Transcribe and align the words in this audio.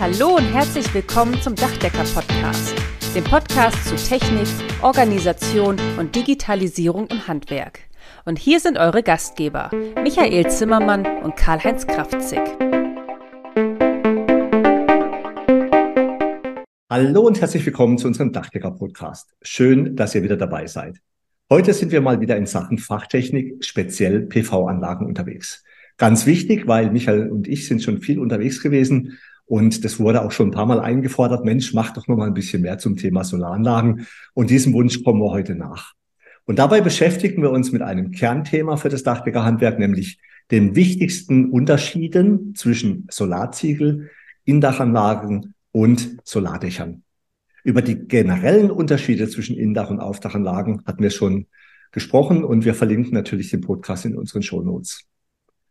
Hallo 0.00 0.36
und 0.36 0.44
herzlich 0.44 0.94
willkommen 0.94 1.42
zum 1.42 1.56
Dachdecker-Podcast, 1.56 2.72
dem 3.16 3.24
Podcast 3.24 3.84
zu 3.84 3.96
Technik, 3.96 4.46
Organisation 4.80 5.76
und 5.98 6.14
Digitalisierung 6.14 7.08
im 7.08 7.26
Handwerk. 7.26 7.80
Und 8.24 8.38
hier 8.38 8.60
sind 8.60 8.78
eure 8.78 9.02
Gastgeber, 9.02 9.72
Michael 10.00 10.48
Zimmermann 10.52 11.04
und 11.24 11.34
Karl-Heinz 11.34 11.84
Kraftzig. 11.88 12.38
Hallo 16.88 17.22
und 17.22 17.40
herzlich 17.40 17.66
willkommen 17.66 17.98
zu 17.98 18.06
unserem 18.06 18.30
Dachdecker-Podcast. 18.30 19.34
Schön, 19.42 19.96
dass 19.96 20.14
ihr 20.14 20.22
wieder 20.22 20.36
dabei 20.36 20.68
seid. 20.68 21.00
Heute 21.50 21.74
sind 21.74 21.90
wir 21.90 22.02
mal 22.02 22.20
wieder 22.20 22.36
in 22.36 22.46
Sachen 22.46 22.78
Fachtechnik, 22.78 23.64
speziell 23.64 24.26
PV-Anlagen 24.26 25.06
unterwegs. 25.06 25.64
Ganz 25.96 26.24
wichtig, 26.24 26.68
weil 26.68 26.92
Michael 26.92 27.28
und 27.28 27.48
ich 27.48 27.66
sind 27.66 27.82
schon 27.82 28.00
viel 28.00 28.20
unterwegs 28.20 28.62
gewesen 28.62 29.18
und 29.48 29.82
das 29.84 29.98
wurde 29.98 30.22
auch 30.22 30.30
schon 30.30 30.48
ein 30.48 30.52
paar 30.52 30.66
Mal 30.66 30.78
eingefordert. 30.78 31.44
Mensch, 31.44 31.72
mach 31.72 31.92
doch 31.94 32.06
noch 32.06 32.16
mal 32.16 32.26
ein 32.26 32.34
bisschen 32.34 32.60
mehr 32.60 32.76
zum 32.76 32.96
Thema 32.96 33.24
Solaranlagen. 33.24 34.06
Und 34.34 34.50
diesem 34.50 34.74
Wunsch 34.74 35.02
kommen 35.02 35.22
wir 35.22 35.30
heute 35.30 35.54
nach. 35.54 35.94
Und 36.44 36.58
dabei 36.58 36.82
beschäftigen 36.82 37.40
wir 37.42 37.50
uns 37.50 37.72
mit 37.72 37.80
einem 37.80 38.10
Kernthema 38.10 38.76
für 38.76 38.90
das 38.90 39.04
Dachdeckerhandwerk, 39.04 39.78
nämlich 39.78 40.18
den 40.50 40.76
wichtigsten 40.76 41.50
Unterschieden 41.50 42.54
zwischen 42.54 43.06
Solarziegel, 43.10 44.10
Indachanlagen 44.44 45.54
und 45.72 46.18
Solardächern. 46.24 47.02
Über 47.64 47.80
die 47.80 48.06
generellen 48.06 48.70
Unterschiede 48.70 49.28
zwischen 49.28 49.56
Indach- 49.56 49.90
und 49.90 50.00
Aufdachanlagen 50.00 50.82
hatten 50.84 51.02
wir 51.02 51.10
schon 51.10 51.46
gesprochen 51.92 52.44
und 52.44 52.66
wir 52.66 52.74
verlinken 52.74 53.14
natürlich 53.14 53.50
den 53.50 53.62
Podcast 53.62 54.04
in 54.04 54.14
unseren 54.14 54.42
Shownotes. 54.42 55.04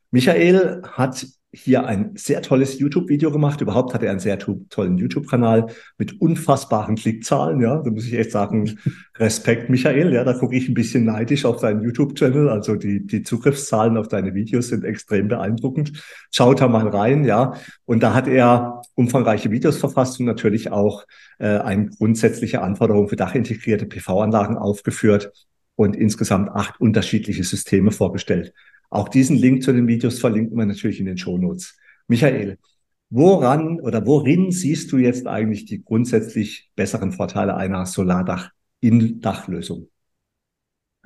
Michael 0.09 0.81
hat 0.83 1.27
hier 1.57 1.85
ein 1.85 2.11
sehr 2.15 2.41
tolles 2.41 2.79
YouTube-Video 2.79 3.31
gemacht. 3.31 3.61
Überhaupt 3.61 3.93
hat 3.93 4.03
er 4.03 4.11
einen 4.11 4.19
sehr 4.19 4.37
tollen 4.39 4.97
YouTube-Kanal 4.97 5.67
mit 5.97 6.21
unfassbaren 6.21 6.95
Klickzahlen. 6.95 7.59
Ja, 7.61 7.81
da 7.81 7.89
muss 7.89 8.05
ich 8.05 8.13
echt 8.13 8.31
sagen, 8.31 8.77
Respekt, 9.15 9.69
Michael. 9.69 10.13
Ja, 10.13 10.23
da 10.23 10.33
gucke 10.33 10.55
ich 10.55 10.69
ein 10.69 10.73
bisschen 10.73 11.05
neidisch 11.05 11.45
auf 11.45 11.59
deinen 11.59 11.81
YouTube-Channel. 11.81 12.49
Also 12.49 12.75
die, 12.75 13.05
die 13.05 13.23
Zugriffszahlen 13.23 13.97
auf 13.97 14.07
deine 14.07 14.33
Videos 14.35 14.69
sind 14.69 14.83
extrem 14.83 15.27
beeindruckend. 15.27 16.03
Schaut 16.31 16.61
da 16.61 16.67
mal 16.67 16.87
rein, 16.87 17.25
ja. 17.25 17.53
Und 17.85 18.03
da 18.03 18.13
hat 18.13 18.27
er 18.27 18.81
umfangreiche 18.95 19.51
Videos 19.51 19.77
verfasst 19.77 20.19
und 20.19 20.25
natürlich 20.25 20.71
auch 20.71 21.05
äh, 21.39 21.47
eine 21.47 21.87
grundsätzliche 21.87 22.61
Anforderung 22.61 23.09
für 23.09 23.15
dachintegrierte 23.15 23.85
PV-Anlagen 23.85 24.57
aufgeführt 24.57 25.31
und 25.75 25.95
insgesamt 25.95 26.49
acht 26.49 26.79
unterschiedliche 26.81 27.43
Systeme 27.43 27.91
vorgestellt. 27.91 28.53
Auch 28.89 29.09
diesen 29.09 29.35
Link 29.35 29.63
zu 29.63 29.73
den 29.73 29.87
Videos 29.87 30.19
verlinken 30.19 30.57
wir 30.57 30.65
natürlich 30.65 30.99
in 30.99 31.05
den 31.05 31.17
Show 31.17 31.37
Notes. 31.37 31.77
Michael, 32.07 32.57
woran 33.09 33.79
oder 33.81 34.05
worin 34.05 34.51
siehst 34.51 34.91
du 34.91 34.97
jetzt 34.97 35.27
eigentlich 35.27 35.65
die 35.65 35.83
grundsätzlich 35.83 36.71
besseren 36.75 37.11
Vorteile 37.11 37.55
einer 37.55 37.85
Solardach-In-Dachlösung? 37.85 39.89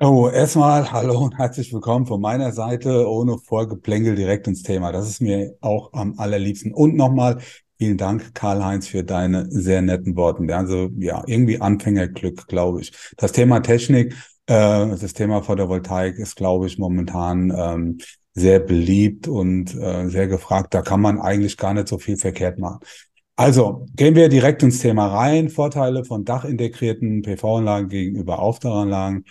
Oh, 0.00 0.28
erstmal 0.28 0.90
hallo 0.90 1.20
und 1.20 1.38
herzlich 1.38 1.72
willkommen 1.72 2.06
von 2.06 2.20
meiner 2.20 2.52
Seite, 2.52 3.08
ohne 3.08 3.38
Vorgeplänkel 3.38 4.16
direkt 4.16 4.48
ins 4.48 4.62
Thema. 4.62 4.90
Das 4.90 5.08
ist 5.08 5.20
mir 5.20 5.56
auch 5.60 5.92
am 5.92 6.18
allerliebsten. 6.18 6.74
Und 6.74 6.96
nochmal 6.96 7.38
vielen 7.78 7.98
Dank, 7.98 8.34
Karl-Heinz, 8.34 8.88
für 8.88 9.04
deine 9.04 9.46
sehr 9.48 9.80
netten 9.80 10.16
Worte. 10.16 10.44
Also 10.56 10.90
ja, 10.98 11.22
irgendwie 11.26 11.60
Anfängerglück, 11.60 12.48
glaube 12.48 12.80
ich. 12.80 12.92
Das 13.16 13.30
Thema 13.30 13.60
Technik 13.60 14.16
äh, 14.46 14.88
das 14.88 15.12
Thema 15.12 15.42
Photovoltaik 15.42 16.18
ist, 16.18 16.36
glaube 16.36 16.66
ich, 16.66 16.78
momentan 16.78 17.52
ähm, 17.56 17.98
sehr 18.34 18.60
beliebt 18.60 19.28
und 19.28 19.74
äh, 19.74 20.08
sehr 20.08 20.26
gefragt. 20.26 20.74
Da 20.74 20.82
kann 20.82 21.00
man 21.00 21.20
eigentlich 21.20 21.56
gar 21.56 21.74
nicht 21.74 21.88
so 21.88 21.98
viel 21.98 22.16
verkehrt 22.16 22.58
machen. 22.58 22.80
Also 23.36 23.86
gehen 23.96 24.14
wir 24.14 24.28
direkt 24.28 24.62
ins 24.62 24.80
Thema 24.80 25.08
rein. 25.08 25.48
Vorteile 25.48 26.04
von 26.04 26.24
dachintegrierten 26.24 27.22
PV-Anlagen 27.22 27.88
gegenüber 27.88 28.38
Aufdachanlagen 28.38 29.24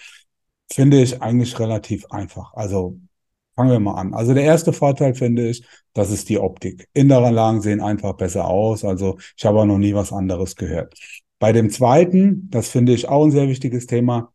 finde 0.71 1.01
ich 1.01 1.21
eigentlich 1.21 1.59
relativ 1.59 2.05
einfach. 2.09 2.53
Also 2.53 2.97
fangen 3.55 3.71
wir 3.71 3.79
mal 3.79 3.95
an. 3.95 4.13
Also 4.13 4.33
der 4.33 4.43
erste 4.43 4.73
Vorteil 4.73 5.13
finde 5.15 5.49
ich, 5.49 5.65
das 5.93 6.11
ist 6.11 6.29
die 6.29 6.39
Optik. 6.39 6.87
Inneranlagen 6.93 7.61
sehen 7.61 7.81
einfach 7.81 8.13
besser 8.13 8.47
aus. 8.47 8.83
Also 8.85 9.17
ich 9.37 9.45
habe 9.45 9.59
auch 9.59 9.65
noch 9.65 9.77
nie 9.77 9.93
was 9.93 10.13
anderes 10.13 10.55
gehört. 10.55 10.95
Bei 11.39 11.51
dem 11.51 11.69
zweiten, 11.69 12.49
das 12.49 12.69
finde 12.69 12.93
ich 12.93 13.07
auch 13.09 13.25
ein 13.25 13.31
sehr 13.31 13.47
wichtiges 13.47 13.87
Thema, 13.87 14.30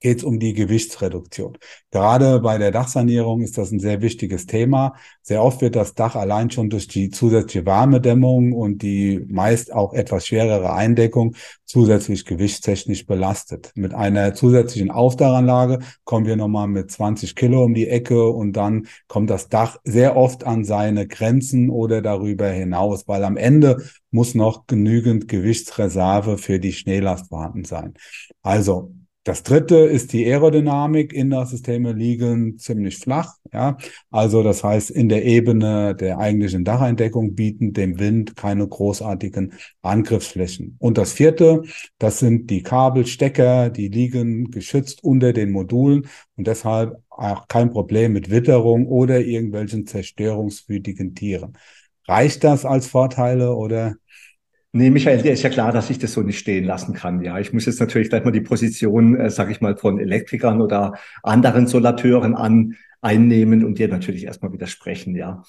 geht 0.00 0.18
es 0.18 0.24
um 0.24 0.38
die 0.38 0.52
Gewichtsreduktion. 0.52 1.58
Gerade 1.90 2.40
bei 2.40 2.58
der 2.58 2.70
Dachsanierung 2.70 3.40
ist 3.40 3.58
das 3.58 3.72
ein 3.72 3.80
sehr 3.80 4.00
wichtiges 4.00 4.46
Thema. 4.46 4.94
Sehr 5.22 5.42
oft 5.42 5.60
wird 5.60 5.76
das 5.76 5.94
Dach 5.94 6.14
allein 6.14 6.50
schon 6.50 6.70
durch 6.70 6.86
die 6.86 7.10
zusätzliche 7.10 7.66
Wärmedämmung 7.66 8.52
und 8.52 8.82
die 8.82 9.24
meist 9.28 9.72
auch 9.72 9.92
etwas 9.92 10.26
schwerere 10.26 10.72
Eindeckung 10.72 11.34
zusätzlich 11.64 12.24
gewichtstechnisch 12.24 13.06
belastet. 13.06 13.72
Mit 13.74 13.92
einer 13.94 14.34
zusätzlichen 14.34 14.90
Aufdachanlage 14.90 15.80
kommen 16.04 16.26
wir 16.26 16.36
nochmal 16.36 16.68
mit 16.68 16.90
20 16.90 17.34
Kilo 17.34 17.64
um 17.64 17.74
die 17.74 17.88
Ecke 17.88 18.28
und 18.28 18.52
dann 18.54 18.86
kommt 19.06 19.30
das 19.30 19.48
Dach 19.48 19.78
sehr 19.84 20.16
oft 20.16 20.44
an 20.44 20.64
seine 20.64 21.06
Grenzen 21.06 21.70
oder 21.70 22.02
darüber 22.02 22.48
hinaus, 22.48 23.08
weil 23.08 23.24
am 23.24 23.36
Ende 23.36 23.82
muss 24.10 24.34
noch 24.34 24.66
genügend 24.66 25.28
Gewichtsreserve 25.28 26.38
für 26.38 26.58
die 26.58 26.72
Schneelast 26.72 27.28
vorhanden 27.28 27.64
sein. 27.64 27.94
Also 28.42 28.92
das 29.24 29.42
dritte 29.42 29.76
ist 29.76 30.12
die 30.14 30.24
Aerodynamik. 30.24 31.12
Innersysteme 31.12 31.92
liegen 31.92 32.56
ziemlich 32.58 32.96
flach. 32.98 33.34
Ja, 33.52 33.76
also 34.10 34.42
das 34.42 34.64
heißt, 34.64 34.90
in 34.90 35.08
der 35.08 35.24
Ebene 35.24 35.94
der 35.94 36.18
eigentlichen 36.18 36.64
Dacheindeckung 36.64 37.34
bieten 37.34 37.72
dem 37.74 37.98
Wind 37.98 38.36
keine 38.36 38.66
großartigen 38.66 39.52
Angriffsflächen. 39.82 40.76
Und 40.78 40.96
das 40.98 41.12
vierte, 41.12 41.62
das 41.98 42.20
sind 42.20 42.48
die 42.48 42.62
Kabelstecker, 42.62 43.70
die 43.70 43.88
liegen 43.88 44.50
geschützt 44.50 45.04
unter 45.04 45.32
den 45.32 45.50
Modulen 45.50 46.08
und 46.36 46.46
deshalb 46.46 47.02
auch 47.10 47.48
kein 47.48 47.70
Problem 47.70 48.12
mit 48.12 48.30
Witterung 48.30 48.86
oder 48.86 49.20
irgendwelchen 49.20 49.86
zerstörungswütigen 49.86 51.14
Tieren. 51.14 51.58
Reicht 52.06 52.44
das 52.44 52.64
als 52.64 52.86
Vorteile 52.86 53.54
oder 53.54 53.96
Nee, 54.72 54.90
Michael, 54.90 55.22
dir 55.22 55.32
ist 55.32 55.42
ja 55.42 55.48
klar, 55.48 55.72
dass 55.72 55.88
ich 55.88 55.98
das 55.98 56.12
so 56.12 56.20
nicht 56.20 56.38
stehen 56.38 56.64
lassen 56.64 56.92
kann. 56.92 57.22
Ja, 57.22 57.38
ich 57.38 57.54
muss 57.54 57.64
jetzt 57.64 57.80
natürlich 57.80 58.10
gleich 58.10 58.24
mal 58.24 58.32
die 58.32 58.42
Position, 58.42 59.16
äh, 59.16 59.30
sage 59.30 59.50
ich 59.50 59.62
mal, 59.62 59.76
von 59.78 59.98
Elektrikern 59.98 60.60
oder 60.60 60.98
anderen 61.22 61.66
Solateuren 61.66 62.34
an 62.34 62.76
einnehmen 63.00 63.64
und 63.64 63.78
dir 63.78 63.88
natürlich 63.88 64.24
erstmal 64.24 64.52
widersprechen. 64.52 65.16
Ja, 65.16 65.42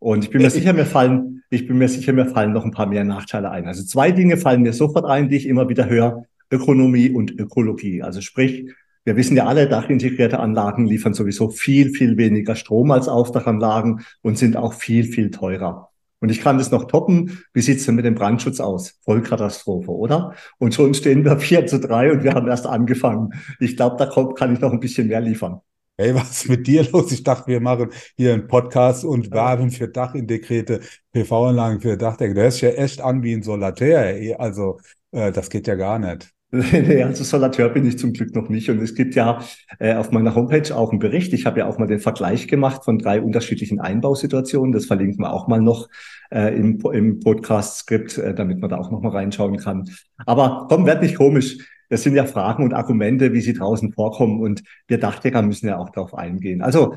und 0.00 0.24
ich 0.24 0.30
bin 0.30 0.42
mir 0.42 0.50
sicher, 0.50 0.72
mir 0.72 0.86
fallen, 0.86 1.44
ich 1.50 1.68
bin 1.68 1.78
mir 1.78 1.88
sicher, 1.88 2.12
mir 2.12 2.26
fallen 2.26 2.52
noch 2.52 2.64
ein 2.64 2.72
paar 2.72 2.86
mehr 2.86 3.04
Nachteile 3.04 3.50
ein. 3.50 3.66
Also 3.66 3.84
zwei 3.84 4.10
Dinge 4.10 4.36
fallen 4.36 4.62
mir 4.62 4.72
sofort 4.72 5.04
ein, 5.04 5.28
die 5.28 5.36
ich 5.36 5.46
immer 5.46 5.68
wieder 5.68 5.88
höre: 5.88 6.24
Ökonomie 6.50 7.10
und 7.10 7.30
Ökologie. 7.38 8.02
Also 8.02 8.20
sprich, 8.22 8.68
wir 9.04 9.16
wissen 9.16 9.36
ja 9.36 9.46
alle, 9.46 9.68
dachintegrierte 9.68 10.40
Anlagen 10.40 10.86
liefern 10.86 11.14
sowieso 11.14 11.48
viel, 11.48 11.90
viel 11.90 12.16
weniger 12.16 12.56
Strom 12.56 12.90
als 12.90 13.06
Aufdachanlagen 13.06 14.00
und 14.22 14.36
sind 14.36 14.56
auch 14.56 14.72
viel, 14.72 15.04
viel 15.04 15.30
teurer. 15.30 15.90
Und 16.24 16.30
ich 16.30 16.40
kann 16.40 16.56
das 16.56 16.70
noch 16.70 16.84
toppen. 16.84 17.44
Wie 17.52 17.60
sieht's 17.60 17.84
denn 17.84 17.96
mit 17.96 18.06
dem 18.06 18.14
Brandschutz 18.14 18.58
aus? 18.58 18.98
Vollkatastrophe, 19.04 19.90
oder? 19.90 20.34
Und 20.56 20.72
schon 20.72 20.94
stehen 20.94 21.22
wir 21.22 21.38
4 21.38 21.66
zu 21.66 21.78
3 21.78 22.12
und 22.12 22.24
wir 22.24 22.32
haben 22.32 22.48
erst 22.48 22.66
angefangen. 22.66 23.34
Ich 23.60 23.76
glaube, 23.76 23.96
da 23.98 24.06
kommt, 24.06 24.34
kann 24.38 24.54
ich 24.54 24.58
noch 24.58 24.72
ein 24.72 24.80
bisschen 24.80 25.08
mehr 25.08 25.20
liefern. 25.20 25.60
Hey, 25.98 26.14
was 26.14 26.30
ist 26.30 26.48
mit 26.48 26.66
dir 26.66 26.82
los? 26.90 27.12
Ich 27.12 27.24
dachte, 27.24 27.48
wir 27.48 27.60
machen 27.60 27.90
hier 28.16 28.32
einen 28.32 28.48
Podcast 28.48 29.04
und 29.04 29.32
werben 29.32 29.70
für 29.70 29.86
Dachintegrierte 29.86 30.80
PV-Anlagen 31.12 31.82
für 31.82 31.98
Dachdecker. 31.98 32.32
Du 32.32 32.40
hörst 32.40 32.62
ja 32.62 32.70
echt 32.70 33.02
an 33.02 33.22
wie 33.22 33.34
ein 33.34 33.42
Solateur. 33.42 34.40
Also, 34.40 34.80
äh, 35.10 35.30
das 35.30 35.50
geht 35.50 35.66
ja 35.66 35.74
gar 35.74 35.98
nicht. 35.98 36.32
Nee, 36.54 37.02
also 37.04 37.24
Solateur 37.24 37.68
bin 37.68 37.86
ich 37.86 37.98
zum 37.98 38.12
Glück 38.12 38.34
noch 38.34 38.48
nicht. 38.48 38.70
Und 38.70 38.80
es 38.80 38.94
gibt 38.94 39.14
ja 39.14 39.40
äh, 39.78 39.94
auf 39.94 40.12
meiner 40.12 40.34
Homepage 40.34 40.74
auch 40.74 40.90
einen 40.90 40.98
Bericht. 40.98 41.32
Ich 41.32 41.46
habe 41.46 41.60
ja 41.60 41.66
auch 41.66 41.78
mal 41.78 41.86
den 41.86 42.00
Vergleich 42.00 42.46
gemacht 42.48 42.84
von 42.84 42.98
drei 42.98 43.20
unterschiedlichen 43.20 43.80
Einbausituationen. 43.80 44.72
Das 44.72 44.86
verlinken 44.86 45.24
wir 45.24 45.32
auch 45.32 45.48
mal 45.48 45.60
noch 45.60 45.88
äh, 46.30 46.56
im, 46.56 46.80
im 46.92 47.20
Podcast-Skript, 47.20 48.18
äh, 48.18 48.34
damit 48.34 48.60
man 48.60 48.70
da 48.70 48.78
auch 48.78 48.90
noch 48.90 49.00
mal 49.00 49.10
reinschauen 49.10 49.56
kann. 49.56 49.90
Aber 50.26 50.66
komm, 50.68 50.86
werd 50.86 51.02
nicht 51.02 51.16
komisch. 51.16 51.58
Das 51.88 52.02
sind 52.02 52.14
ja 52.14 52.24
Fragen 52.24 52.64
und 52.64 52.72
Argumente, 52.72 53.32
wie 53.32 53.40
sie 53.40 53.52
draußen 53.52 53.92
vorkommen. 53.92 54.40
Und 54.40 54.62
wir 54.86 54.98
Dachdecker 54.98 55.42
müssen 55.42 55.66
ja 55.66 55.78
auch 55.78 55.90
darauf 55.90 56.14
eingehen. 56.14 56.62
Also 56.62 56.96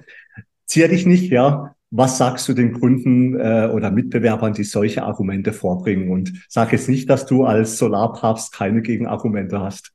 zier 0.65 0.88
dich 0.88 1.06
nicht, 1.06 1.31
ja. 1.31 1.75
Was 1.89 2.18
sagst 2.18 2.48
du 2.50 2.54
den 2.54 2.74
Kunden 2.74 3.39
äh, 3.39 3.69
oder 3.74 3.92
Mitbewerbern, 3.92 4.54
die 4.54 4.63
solche 4.63 5.04
Argumente 5.04 5.54
vorbringen? 5.54 6.12
Und 6.12 6.34
sag 6.50 6.74
jetzt 6.74 6.89
nicht, 6.89 7.10
dass 7.10 7.25
du 7.25 7.45
als 7.45 7.78
Solarpapst 7.78 8.51
keine 8.54 8.81
Gegenargumente 8.81 9.62
hast. 9.62 9.94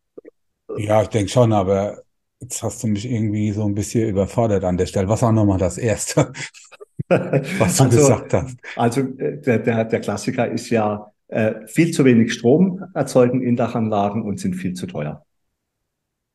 Ja, 0.79 1.03
ich 1.03 1.09
denke 1.09 1.31
schon, 1.31 1.53
aber 1.53 2.03
jetzt 2.41 2.63
hast 2.63 2.83
du 2.83 2.87
mich 2.87 3.11
irgendwie 3.11 3.53
so 3.53 3.65
ein 3.67 3.75
bisschen 3.75 4.09
überfordert 4.09 4.65
an 4.65 4.79
der 4.79 4.87
Stelle. 4.87 5.09
Was 5.09 5.23
war 5.23 5.33
nochmal 5.33 5.59
das 5.59 5.77
Erste, 5.77 6.33
was 7.09 7.77
du 7.77 7.85
also, 7.85 7.89
gesagt 7.89 8.33
hast? 8.33 8.57
Also 8.77 9.01
äh, 9.19 9.39
der, 9.41 9.59
der, 9.59 9.85
der 9.85 10.01
Klassiker 10.01 10.51
ist 10.51 10.71
ja, 10.71 11.13
äh, 11.29 11.67
viel 11.67 11.93
zu 11.93 12.05
wenig 12.05 12.35
Strom 12.35 12.85
erzeugen 12.95 13.43
in 13.43 13.57
Dachanlagen 13.57 14.23
und 14.23 14.39
sind 14.39 14.55
viel 14.55 14.75
zu 14.75 14.87
teuer. 14.87 15.25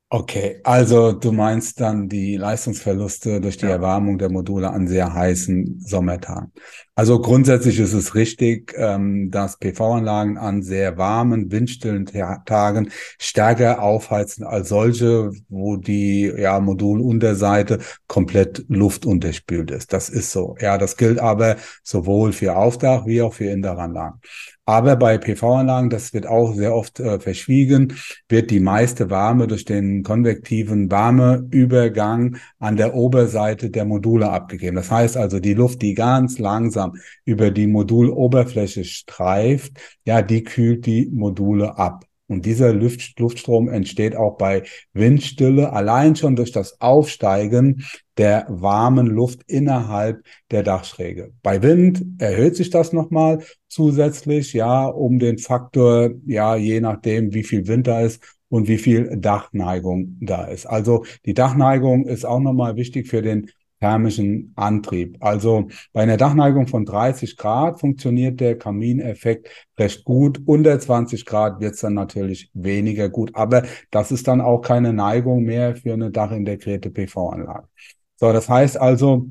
Okay, 0.10 0.62
also 0.64 1.12
du 1.12 1.34
meinst 1.34 1.82
dann 1.82 2.08
die 2.08 2.38
Leistungsverluste 2.38 3.42
durch 3.42 3.58
die 3.58 3.66
Ja. 3.66 3.72
Erwärmung 3.72 4.18
der 4.18 4.30
Module 4.32 4.70
an 4.70 4.88
sehr 4.88 5.14
heißen 5.14 5.82
Sommertagen. 5.86 6.54
Also 6.96 7.20
grundsätzlich 7.20 7.78
ist 7.78 7.92
es 7.92 8.16
richtig, 8.16 8.74
ähm, 8.78 9.30
dass 9.32 9.58
PV-Anlagen 9.60 10.38
an 10.38 10.62
sehr 10.64 10.98
warmen, 10.98 11.52
windstillen 11.52 12.06
Ta- 12.06 12.42
Tagen 12.46 12.90
stärker 13.20 13.82
aufheizen 13.84 14.46
als 14.46 14.70
solche, 14.70 15.32
wo 15.50 15.76
die 15.76 16.32
ja, 16.38 16.58
Modulunterseite 16.62 17.80
komplett 18.08 18.64
luftunterspült 18.70 19.72
ist. 19.72 19.92
Das 19.92 20.08
ist 20.08 20.32
so. 20.32 20.56
Ja, 20.62 20.78
das 20.78 20.96
gilt 20.96 21.20
aber 21.20 21.58
sowohl 21.84 22.32
für 22.32 22.56
Aufdach 22.56 23.06
wie 23.08 23.22
auch 23.22 23.34
für 23.34 23.46
Inneranlagen. 23.48 24.22
Aber 24.70 24.98
bei 24.98 25.18
PV-Anlagen, 25.18 25.90
das 25.90 26.14
wird 26.14 26.28
auch 26.28 26.54
sehr 26.54 26.76
oft 26.76 27.00
äh, 27.00 27.22
verschwiegen, 27.22 27.94
wird 28.28 28.52
die 28.52 28.60
meiste 28.60 29.10
Wärme 29.10 29.48
durch 29.48 29.64
den 29.64 30.04
konvektiven 30.04 30.92
Wärmeübergang 30.92 32.36
an 32.60 32.76
der 32.76 32.94
Oberseite 32.94 33.70
der 33.70 33.86
Module 33.86 34.30
abgegeben. 34.30 34.76
Das 34.76 34.92
heißt 34.92 35.16
also, 35.16 35.40
die 35.40 35.54
Luft, 35.54 35.82
die 35.82 35.94
ganz 35.94 36.38
langsam 36.38 36.98
über 37.24 37.50
die 37.50 37.68
Moduloberfläche 37.68 38.84
streift, 38.84 39.80
ja, 40.04 40.22
die 40.22 40.44
kühlt 40.44 40.86
die 40.86 41.08
Module 41.14 41.78
ab. 41.78 42.04
Und 42.28 42.46
dieser 42.46 42.74
Luft, 42.74 43.20
Luftstrom 43.20 43.70
entsteht 43.70 44.16
auch 44.16 44.38
bei 44.38 44.64
Windstille 44.94 45.72
allein 45.72 46.16
schon 46.16 46.36
durch 46.36 46.52
das 46.52 46.82
Aufsteigen 46.82 47.86
der 48.18 48.46
warmen 48.50 49.08
Luft 49.08 49.42
innerhalb 49.48 50.24
der 50.52 50.64
Dachschräge. 50.64 51.32
Bei 51.42 51.62
Wind 51.62 52.04
erhöht 52.18 52.56
sich 52.56 52.70
das 52.70 52.92
nochmal 52.92 53.44
zusätzlich, 53.70 54.54
ja, 54.54 54.88
um 54.88 55.20
den 55.20 55.38
Faktor, 55.38 56.12
ja, 56.26 56.56
je 56.56 56.82
nachdem, 56.82 57.34
wie 57.34 57.44
viel 57.44 57.68
Wind 57.68 57.88
da 57.88 58.02
ist 58.02 58.22
und 58.50 58.68
wie 58.68 58.78
viel 58.78 59.18
Dachneigung 59.18 60.18
da 60.20 60.46
ist. 60.46 60.66
Also 60.66 61.06
die 61.26 61.34
Dachneigung 61.34 62.06
ist 62.08 62.26
auch 62.26 62.40
nochmal 62.40 62.76
wichtig 62.76 63.08
für 63.08 63.22
den 63.22 63.52
thermischen 63.80 64.54
Antrieb. 64.56 65.18
Also 65.20 65.68
bei 65.94 66.02
einer 66.02 66.18
Dachneigung 66.18 66.68
von 66.68 66.86
30 66.86 67.38
Grad 67.38 67.80
funktioniert 67.80 68.40
der 68.40 68.58
Kamineffekt 68.58 69.50
recht 69.78 70.04
gut. 70.04 70.42
Unter 70.46 70.80
20 70.80 71.26
Grad 71.26 71.60
wird 71.60 71.76
es 71.76 71.82
dann 71.82 71.94
natürlich 71.94 72.50
weniger 72.54 73.10
gut. 73.10 73.36
Aber 73.36 73.64
das 73.92 74.12
ist 74.12 74.28
dann 74.28 74.42
auch 74.42 74.62
keine 74.62 74.94
Neigung 74.94 75.44
mehr 75.44 75.76
für 75.76 75.94
eine 75.94 76.12
dachintegrierte 76.12 76.90
PV-Anlage. 76.90 77.68
So, 78.16 78.34
das 78.34 78.50
heißt 78.50 78.80
also, 78.80 79.28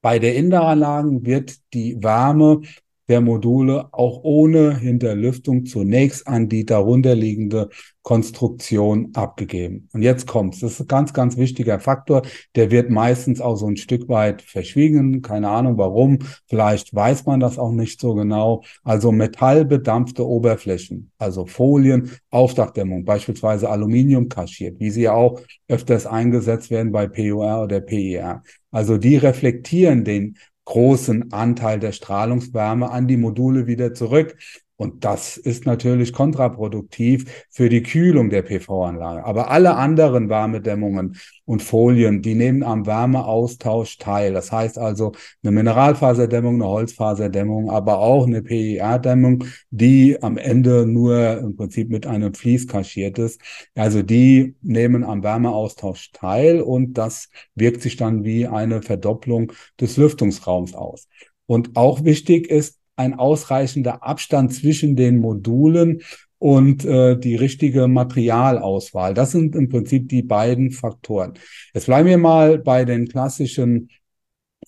bei 0.00 0.18
der 0.18 0.34
Inneranlagen 0.34 1.24
wird 1.24 1.54
die 1.72 2.02
Wärme 2.02 2.60
der 3.08 3.20
Module 3.20 3.88
auch 3.92 4.20
ohne 4.22 4.78
Hinterlüftung 4.78 5.66
zunächst 5.66 6.26
an 6.26 6.48
die 6.48 6.64
darunterliegende 6.64 7.68
Konstruktion 8.02 9.10
abgegeben. 9.14 9.88
Und 9.92 10.02
jetzt 10.02 10.26
kommt's. 10.26 10.60
Das 10.60 10.72
ist 10.72 10.80
ein 10.80 10.88
ganz, 10.88 11.14
ganz 11.14 11.38
wichtiger 11.38 11.80
Faktor. 11.80 12.22
Der 12.54 12.70
wird 12.70 12.90
meistens 12.90 13.40
auch 13.40 13.56
so 13.56 13.66
ein 13.66 13.78
Stück 13.78 14.08
weit 14.08 14.42
verschwiegen. 14.42 15.22
Keine 15.22 15.48
Ahnung 15.48 15.78
warum. 15.78 16.18
Vielleicht 16.46 16.94
weiß 16.94 17.24
man 17.24 17.40
das 17.40 17.58
auch 17.58 17.72
nicht 17.72 18.00
so 18.00 18.14
genau. 18.14 18.62
Also 18.82 19.10
metallbedampfte 19.10 20.26
Oberflächen, 20.26 21.10
also 21.18 21.46
Folien, 21.46 22.10
Aufdachdämmung, 22.30 23.04
beispielsweise 23.04 23.70
Aluminium 23.70 24.28
kaschiert, 24.28 24.78
wie 24.80 24.90
sie 24.90 25.08
auch 25.08 25.40
öfters 25.68 26.06
eingesetzt 26.06 26.70
werden 26.70 26.92
bei 26.92 27.06
PUR 27.06 27.62
oder 27.62 27.80
PIR. 27.80 28.42
Also 28.70 28.98
die 28.98 29.16
reflektieren 29.16 30.04
den 30.04 30.36
großen 30.64 31.32
Anteil 31.32 31.78
der 31.78 31.92
Strahlungswärme 31.92 32.90
an 32.90 33.06
die 33.06 33.16
Module 33.16 33.66
wieder 33.66 33.94
zurück. 33.94 34.36
Und 34.76 35.04
das 35.04 35.36
ist 35.36 35.66
natürlich 35.66 36.12
kontraproduktiv 36.12 37.46
für 37.48 37.68
die 37.68 37.84
Kühlung 37.84 38.28
der 38.28 38.42
PV-Anlage. 38.42 39.24
Aber 39.24 39.50
alle 39.50 39.76
anderen 39.76 40.28
Wärmedämmungen 40.28 41.16
und 41.44 41.62
Folien, 41.62 42.22
die 42.22 42.34
nehmen 42.34 42.64
am 42.64 42.84
Wärmeaustausch 42.84 43.98
teil. 43.98 44.32
Das 44.32 44.50
heißt 44.50 44.78
also 44.78 45.12
eine 45.44 45.52
Mineralfaserdämmung, 45.52 46.56
eine 46.56 46.66
Holzfaserdämmung, 46.66 47.70
aber 47.70 48.00
auch 48.00 48.26
eine 48.26 48.42
PIR-Dämmung, 48.42 49.44
die 49.70 50.20
am 50.20 50.38
Ende 50.38 50.86
nur 50.86 51.38
im 51.38 51.54
Prinzip 51.54 51.88
mit 51.90 52.06
einem 52.08 52.34
Vlies 52.34 52.66
kaschiert 52.66 53.20
ist. 53.20 53.40
Also 53.76 54.02
die 54.02 54.56
nehmen 54.60 55.04
am 55.04 55.22
Wärmeaustausch 55.22 56.10
teil 56.12 56.60
und 56.60 56.94
das 56.94 57.28
wirkt 57.54 57.80
sich 57.80 57.96
dann 57.96 58.24
wie 58.24 58.48
eine 58.48 58.82
Verdopplung 58.82 59.52
des 59.80 59.96
Lüftungsraums 59.98 60.74
aus. 60.74 61.06
Und 61.46 61.76
auch 61.76 62.04
wichtig 62.04 62.50
ist, 62.50 62.80
ein 62.96 63.14
ausreichender 63.14 64.02
Abstand 64.02 64.54
zwischen 64.54 64.96
den 64.96 65.18
Modulen 65.18 66.02
und 66.38 66.84
äh, 66.84 67.16
die 67.18 67.36
richtige 67.36 67.88
Materialauswahl. 67.88 69.14
Das 69.14 69.32
sind 69.32 69.56
im 69.56 69.68
Prinzip 69.68 70.08
die 70.08 70.22
beiden 70.22 70.70
Faktoren. 70.70 71.34
Jetzt 71.72 71.86
bleiben 71.86 72.08
wir 72.08 72.18
mal 72.18 72.58
bei 72.58 72.84
den 72.84 73.08
klassischen 73.08 73.88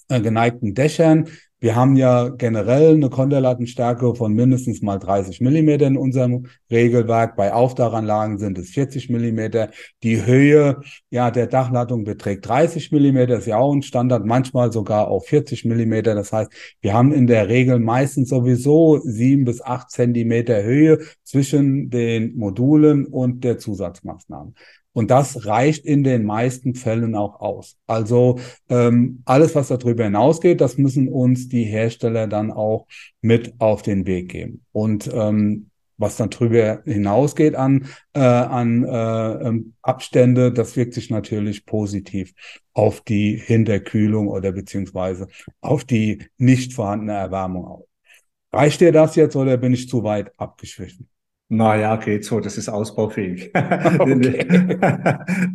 äh, 0.09 0.21
geneigten 0.21 0.75
Dächern. 0.75 1.29
Wir 1.59 1.75
haben 1.75 1.97
ja 1.97 2.29
generell 2.29 2.95
eine 2.95 3.09
Konterlattenstärke 3.09 4.15
von 4.15 4.35
mindestens 4.35 4.83
mal 4.83 4.99
30 4.99 5.41
Millimeter 5.41 5.87
in 5.87 5.97
unserem 5.97 6.47
Regelwerk. 6.71 7.35
Bei 7.35 7.55
Aufdachanlagen 7.55 8.39
sind 8.39 8.59
es 8.59 8.71
40 8.71 9.09
Millimeter. 9.09 9.71
Die 10.03 10.27
Höhe 10.27 10.83
ja, 11.09 11.31
der 11.31 11.47
Dachlattung 11.47 12.05
beträgt 12.05 12.47
30 12.47 12.93
Millimeter, 12.93 13.39
ist 13.39 13.47
ja 13.47 13.57
auch 13.57 13.73
ein 13.73 13.81
Standard, 13.81 14.27
manchmal 14.27 14.71
sogar 14.71 15.09
auch 15.09 15.25
40 15.25 15.65
Millimeter. 15.65 16.15
Das 16.15 16.31
heißt, 16.31 16.51
wir 16.83 16.93
haben 16.93 17.11
in 17.11 17.27
der 17.27 17.49
Regel 17.49 17.79
meistens 17.79 18.29
sowieso 18.29 18.99
sieben 18.99 19.47
bis 19.47 19.63
acht 19.63 19.91
Zentimeter 19.91 20.63
Höhe 20.63 20.99
zwischen 21.25 21.89
den 21.89 22.37
Modulen 22.37 23.07
und 23.07 23.45
der 23.45 23.57
Zusatzmaßnahmen. 23.57 24.55
Und 24.97 25.11
das 25.11 25.45
reicht 25.45 25.85
in 25.85 26.05
den 26.05 26.25
meisten 26.25 26.75
Fällen 26.75 27.17
auch 27.17 27.39
aus. 27.39 27.77
Also 27.87 28.41
ähm, 28.71 29.21
alles, 29.27 29.55
was 29.55 29.69
darüber 29.69 30.05
hinausgeht, 30.05 30.63
das 30.63 30.79
müssen 30.79 31.11
uns 31.11 31.51
die 31.51 31.65
Hersteller 31.65 32.27
dann 32.27 32.51
auch 32.51 32.87
mit 33.21 33.53
auf 33.59 33.83
den 33.83 34.07
Weg 34.07 34.31
geben. 34.31 34.65
Und 34.73 35.11
ähm, 35.13 35.69
was 35.99 36.17
dann 36.17 36.31
darüber 36.31 36.81
hinausgeht 36.87 37.57
an, 37.57 37.89
äh, 38.15 38.21
an 38.21 38.85
äh, 38.85 39.71
Abstände, 39.83 40.51
das 40.51 40.77
wirkt 40.77 40.95
sich 40.95 41.11
natürlich 41.11 41.67
positiv 41.67 42.33
auf 42.73 43.03
die 43.03 43.37
Hinterkühlung 43.37 44.29
oder 44.29 44.51
beziehungsweise 44.53 45.27
auf 45.61 45.85
die 45.85 46.25
nicht 46.39 46.73
vorhandene 46.73 47.13
Erwärmung 47.13 47.67
aus. 47.67 47.85
Reicht 48.51 48.81
dir 48.81 48.93
das 48.93 49.15
jetzt 49.15 49.37
oder 49.37 49.59
bin 49.59 49.75
ich 49.75 49.91
zu 49.91 50.05
weit 50.05 50.33
abgeschwiffen? 50.41 51.07
Naja, 51.49 51.95
geht 51.95 52.25
so, 52.25 52.41
das 52.41 52.59
ist 52.59 52.69
ausbaufähig. 52.69 53.53
Okay. 53.99 54.47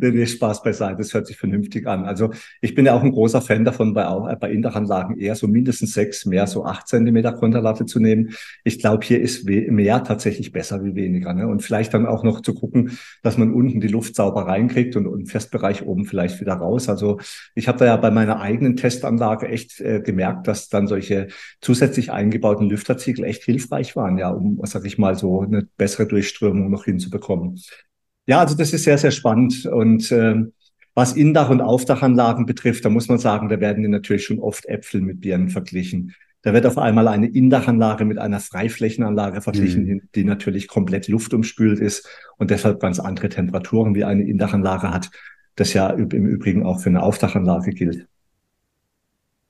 nee, 0.00 0.26
Spaß 0.26 0.62
beiseite, 0.62 0.96
das 0.98 1.12
hört 1.14 1.26
sich 1.26 1.36
vernünftig 1.36 1.86
an. 1.86 2.04
Also 2.04 2.30
ich 2.60 2.74
bin 2.74 2.86
ja 2.86 2.94
auch 2.94 3.02
ein 3.02 3.12
großer 3.12 3.40
Fan 3.40 3.64
davon, 3.64 3.94
bei, 3.94 4.04
bei 4.36 4.50
Indachanlagen 4.50 5.18
eher 5.18 5.34
so 5.34 5.46
mindestens 5.48 5.92
sechs, 5.92 6.26
mehr 6.26 6.46
so 6.46 6.64
acht 6.64 6.88
Zentimeter 6.88 7.32
Konterlatte 7.32 7.86
zu 7.86 8.00
nehmen. 8.00 8.30
Ich 8.64 8.78
glaube, 8.78 9.04
hier 9.04 9.20
ist 9.20 9.44
mehr 9.46 10.02
tatsächlich 10.04 10.52
besser 10.52 10.84
wie 10.84 10.94
weniger. 10.94 11.34
Ne? 11.34 11.46
Und 11.46 11.62
vielleicht 11.62 11.94
dann 11.94 12.06
auch 12.06 12.24
noch 12.24 12.40
zu 12.40 12.54
gucken, 12.54 12.98
dass 13.22 13.38
man 13.38 13.52
unten 13.52 13.80
die 13.80 13.88
Luft 13.88 14.14
sauber 14.14 14.46
reinkriegt 14.46 14.96
und, 14.96 15.06
und 15.06 15.26
Festbereich 15.26 15.84
oben 15.86 16.04
vielleicht 16.04 16.40
wieder 16.40 16.54
raus. 16.54 16.88
Also 16.88 17.20
ich 17.54 17.68
habe 17.68 17.78
da 17.78 17.84
ja 17.86 17.96
bei 17.96 18.10
meiner 18.10 18.40
eigenen 18.40 18.76
Testanlage 18.76 19.48
echt 19.48 19.80
äh, 19.80 20.00
gemerkt, 20.00 20.46
dass 20.48 20.68
dann 20.68 20.86
solche 20.86 21.28
zusätzlich 21.60 22.12
eingebauten 22.12 22.68
Lüfterziegel 22.68 23.24
echt 23.24 23.44
hilfreich 23.44 23.96
waren, 23.96 24.18
ja, 24.18 24.30
um, 24.30 24.60
sag 24.64 24.84
ich 24.84 24.98
mal, 24.98 25.16
so 25.16 25.40
eine 25.42 25.68
bessere 25.82 26.06
Durchströmung 26.06 26.70
noch 26.70 26.84
hinzubekommen. 26.84 27.60
Ja, 28.26 28.38
also 28.38 28.56
das 28.56 28.72
ist 28.72 28.84
sehr, 28.84 28.98
sehr 28.98 29.10
spannend. 29.10 29.66
Und 29.66 30.12
äh, 30.12 30.36
was 30.94 31.14
Indach- 31.14 31.50
und 31.50 31.60
Aufdachanlagen 31.60 32.46
betrifft, 32.46 32.84
da 32.84 32.88
muss 32.88 33.08
man 33.08 33.18
sagen, 33.18 33.48
da 33.48 33.58
werden 33.58 33.82
natürlich 33.90 34.24
schon 34.24 34.38
oft 34.38 34.66
Äpfel 34.66 35.00
mit 35.00 35.20
Birnen 35.20 35.48
verglichen. 35.48 36.14
Da 36.42 36.52
wird 36.52 36.66
auf 36.66 36.78
einmal 36.78 37.08
eine 37.08 37.26
Indachanlage 37.26 38.04
mit 38.04 38.18
einer 38.18 38.38
Freiflächenanlage 38.38 39.40
verglichen, 39.40 39.82
mhm. 39.82 39.86
die, 39.86 40.02
die 40.14 40.24
natürlich 40.24 40.68
komplett 40.68 41.08
luftumspült 41.08 41.80
ist 41.80 42.08
und 42.38 42.50
deshalb 42.50 42.78
ganz 42.78 43.00
andere 43.00 43.28
Temperaturen 43.28 43.96
wie 43.96 44.04
eine 44.04 44.22
Indachanlage 44.22 44.90
hat. 44.90 45.10
Das 45.56 45.72
ja 45.72 45.90
im 45.90 46.26
Übrigen 46.26 46.64
auch 46.64 46.80
für 46.80 46.90
eine 46.90 47.02
Aufdachanlage 47.02 47.72
gilt. 47.72 48.06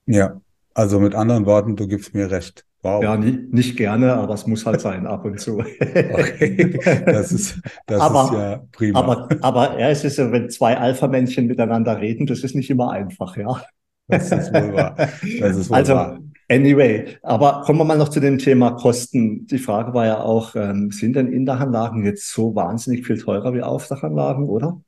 Ja, 0.07 0.41
also 0.75 1.00
mit 1.00 1.14
anderen 1.14 1.47
Worten, 1.47 1.76
du 1.76 1.87
gibst 1.87 2.14
mir 2.14 2.31
recht. 2.31 2.64
Wow. 2.83 3.02
Ja, 3.02 3.17
nicht, 3.17 3.52
nicht 3.52 3.76
gerne, 3.76 4.14
aber 4.14 4.35
es 4.35 4.47
muss 4.47 4.67
halt 4.67 4.81
sein, 4.81 5.07
ab 5.07 5.25
und 5.25 5.38
zu. 5.38 5.61
okay, 5.81 6.79
das 7.07 7.31
ist, 7.31 7.61
das 7.87 8.00
aber, 8.00 8.25
ist 8.25 8.33
ja 8.33 8.62
prima. 8.73 8.99
Aber, 8.99 9.29
aber 9.41 9.79
ja, 9.79 9.88
es 9.91 10.02
ist 10.02 10.19
ja, 10.19 10.33
wenn 10.33 10.50
zwei 10.50 10.76
Alpha-Männchen 10.76 11.47
miteinander 11.47 12.00
reden, 12.00 12.26
das 12.26 12.41
ist 12.41 12.57
nicht 12.57 12.71
immer 12.71 12.91
einfach, 12.91 13.37
ja. 13.37 13.62
Das 14.09 14.33
ist 14.33 14.52
wohl 14.52 14.75
wahr. 14.75 14.97
Das 15.41 15.57
ist 15.57 15.71
wohl 15.71 15.76
also, 15.76 15.95
wahr. 15.95 16.19
Anyway, 16.49 17.17
aber 17.23 17.62
kommen 17.64 17.79
wir 17.79 17.85
mal 17.85 17.97
noch 17.97 18.09
zu 18.09 18.19
dem 18.19 18.38
Thema 18.38 18.73
Kosten. 18.73 19.47
Die 19.47 19.59
Frage 19.59 19.95
war 19.95 20.07
ja 20.07 20.21
auch, 20.21 20.57
ähm, 20.57 20.91
sind 20.91 21.14
denn 21.14 21.33
Indachanlagen 21.33 22.05
jetzt 22.05 22.31
so 22.31 22.55
wahnsinnig 22.55 23.07
viel 23.07 23.17
teurer 23.17 23.55
wie 23.55 23.62
Aufdachanlagen, 23.62 24.49
oder? 24.49 24.83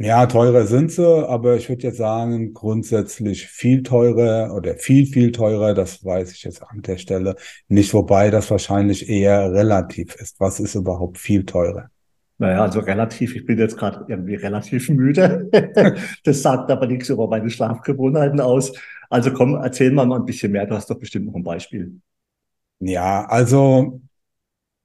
Ja, 0.00 0.26
teurer 0.26 0.64
sind 0.64 0.92
sie, 0.92 1.28
aber 1.28 1.56
ich 1.56 1.68
würde 1.68 1.82
jetzt 1.88 1.96
sagen, 1.96 2.54
grundsätzlich 2.54 3.48
viel 3.48 3.82
teurer 3.82 4.54
oder 4.54 4.76
viel, 4.76 5.06
viel 5.06 5.32
teurer, 5.32 5.74
das 5.74 6.04
weiß 6.04 6.30
ich 6.30 6.44
jetzt 6.44 6.62
an 6.62 6.82
der 6.82 6.98
Stelle 6.98 7.34
nicht, 7.66 7.92
wobei 7.92 8.30
das 8.30 8.48
wahrscheinlich 8.48 9.08
eher 9.08 9.52
relativ 9.52 10.14
ist. 10.14 10.38
Was 10.38 10.60
ist 10.60 10.76
überhaupt 10.76 11.18
viel 11.18 11.44
teurer? 11.44 11.90
Naja, 12.38 12.62
also 12.62 12.78
relativ, 12.78 13.34
ich 13.34 13.44
bin 13.44 13.58
jetzt 13.58 13.76
gerade 13.76 14.04
irgendwie 14.06 14.36
relativ 14.36 14.88
müde. 14.88 15.50
das 16.24 16.42
sagt 16.42 16.70
aber 16.70 16.86
nichts 16.86 17.08
über 17.08 17.26
meine 17.26 17.50
Schlafgewohnheiten 17.50 18.40
aus. 18.40 18.72
Also 19.10 19.32
komm, 19.32 19.56
erzähl 19.56 19.90
mal 19.90 20.10
ein 20.12 20.24
bisschen 20.24 20.52
mehr. 20.52 20.66
Du 20.66 20.76
hast 20.76 20.88
doch 20.88 20.98
bestimmt 21.00 21.26
noch 21.26 21.34
ein 21.34 21.42
Beispiel. 21.42 22.00
Ja, 22.78 23.24
also 23.24 24.00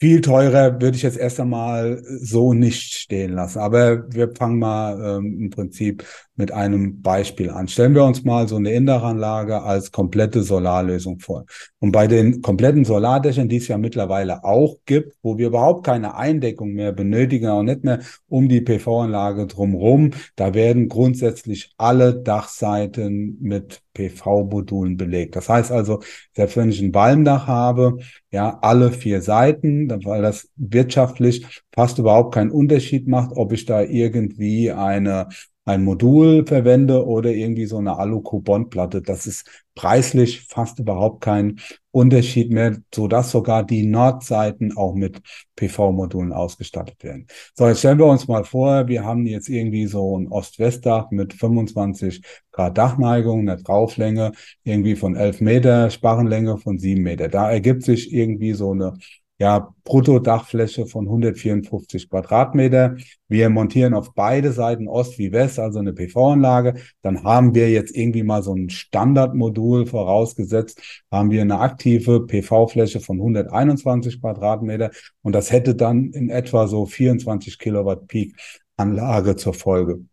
viel 0.03 0.19
teurer 0.19 0.81
würde 0.81 0.98
ich 0.98 1.03
jetzt 1.03 1.17
erst 1.17 1.39
einmal 1.39 2.03
so 2.03 2.51
nicht 2.53 2.93
stehen 2.93 3.31
lassen. 3.31 3.60
Aber 3.60 4.03
wir 4.13 4.36
fangen 4.36 4.60
mal 4.60 5.17
ähm, 5.17 5.39
im 5.39 5.50
Prinzip 5.50 6.03
mit 6.36 6.51
einem 6.51 7.01
Beispiel 7.01 7.50
an. 7.50 7.69
Stellen 7.69 7.95
wir 7.95 8.03
uns 8.03 8.25
mal 8.25 8.50
so 8.50 8.57
eine 8.57 8.74
Indaranlage 8.74 9.62
als 9.62 9.93
komplette 9.93 10.43
Solarlösung 10.43 11.19
vor. 11.19 11.45
Und 11.79 11.93
bei 11.93 12.07
den 12.07 12.41
kompletten 12.41 12.83
Solardächern, 12.83 13.48
die 13.48 13.55
es 13.55 13.69
ja 13.69 13.77
mittlerweile 13.77 14.43
auch 14.43 14.75
gibt, 14.86 15.15
wo 15.22 15.38
wir 15.38 15.48
überhaupt 15.48 15.86
keine 15.86 16.15
Eindeckung 16.17 16.74
mehr 16.74 16.91
benötigen, 16.91 17.48
auch 17.48 17.63
nicht 17.63 17.86
mehr 17.86 18.00
um 18.27 18.50
die 18.50 18.60
PV-Anlage 18.60 19.48
drumherum, 19.48 20.12
da 20.36 20.53
werden 20.53 20.89
grundsätzlich 20.89 21.72
alle 21.77 22.13
Dachseiten 22.13 23.38
mit 23.39 23.81
PV-Modulen 23.93 24.97
belegt. 24.97 25.35
Das 25.35 25.50
heißt 25.50 25.71
also, 25.71 26.01
selbst 26.33 26.57
wenn 26.57 26.69
ich 26.69 26.81
ein 26.81 26.93
Walmdach 26.93 27.47
habe, 27.47 27.97
ja, 28.31 28.59
alle 28.62 28.91
vier 28.91 29.21
Seiten, 29.21 29.89
weil 30.05 30.21
das 30.21 30.50
wirtschaftlich 30.55 31.45
fast 31.73 32.00
überhaupt 32.00 32.33
keinen 32.33 32.51
Unterschied 32.51 33.07
macht, 33.07 33.31
ob 33.35 33.53
ich 33.53 33.65
da 33.65 33.81
irgendwie 33.81 34.71
eine 34.71 35.27
ein 35.65 35.83
Modul 35.83 36.45
verwende 36.45 37.05
oder 37.05 37.31
irgendwie 37.31 37.65
so 37.65 37.77
eine 37.77 37.97
Alu-Carbon-Platte. 37.97 39.01
Das 39.01 39.25
ist 39.25 39.50
preislich 39.75 40.45
fast 40.50 40.79
überhaupt 40.79 41.21
kein 41.21 41.59
Unterschied 41.93 42.51
mehr, 42.51 42.77
so 42.93 43.07
sogar 43.21 43.63
die 43.63 43.85
Nordseiten 43.85 44.75
auch 44.75 44.95
mit 44.95 45.21
PV-Modulen 45.55 46.33
ausgestattet 46.33 47.03
werden. 47.03 47.27
So, 47.53 47.67
jetzt 47.67 47.79
stellen 47.79 48.00
wir 48.00 48.07
uns 48.07 48.27
mal 48.27 48.43
vor, 48.43 48.88
wir 48.88 49.03
haben 49.03 49.27
jetzt 49.27 49.47
irgendwie 49.47 49.85
so 49.85 50.17
ein 50.17 50.27
Ost-West-Dach 50.27 51.12
mit 51.12 51.33
25 51.33 52.23
Grad 52.51 52.79
Dachneigung, 52.79 53.41
eine 53.41 53.62
Drauflänge 53.62 54.31
irgendwie 54.63 54.95
von 54.95 55.15
11 55.15 55.39
Meter, 55.41 55.91
Sparrenlänge 55.91 56.57
von 56.57 56.79
7 56.79 57.03
Meter. 57.03 57.27
Da 57.27 57.51
ergibt 57.51 57.83
sich 57.83 58.12
irgendwie 58.12 58.53
so 58.53 58.71
eine 58.71 58.93
ja, 59.40 59.74
Bruttodachfläche 59.84 60.86
von 60.86 61.06
154 61.06 62.10
Quadratmeter. 62.10 62.96
Wir 63.28 63.50
montieren 63.50 63.94
auf 63.94 64.13
beide 64.13 64.52
Seiten 64.52 64.88
Ost 64.88 65.18
wie 65.18 65.32
West, 65.32 65.60
also 65.60 65.80
eine 65.80 65.94
PV-Anlage. 65.94 66.75
Dann 67.02 67.24
haben 67.24 67.56
wir 67.56 67.70
jetzt 67.72 67.96
irgendwie 67.96 68.24
mal 68.24 68.44
so 68.44 68.54
ein 68.54 68.70
Standardmodul 68.70 69.86
vorausgesetzt, 69.88 71.04
haben 71.12 71.32
wir 71.32 71.42
eine 71.42 71.60
aktive 71.60 72.25
PV-Fläche 72.25 73.00
von 73.00 73.18
121 73.18 74.22
Quadratmeter 74.22 74.92
und 75.24 75.34
das 75.34 75.52
hätte 75.52 75.75
dann 75.75 76.12
in 76.12 76.30
etwa 76.30 76.68
so 76.68 76.86
24 76.86 77.58
Kilowatt 77.58 78.08
Peak 78.08 78.36
Anlage 78.78 79.36
zur 79.36 79.54
Folge 79.54 80.06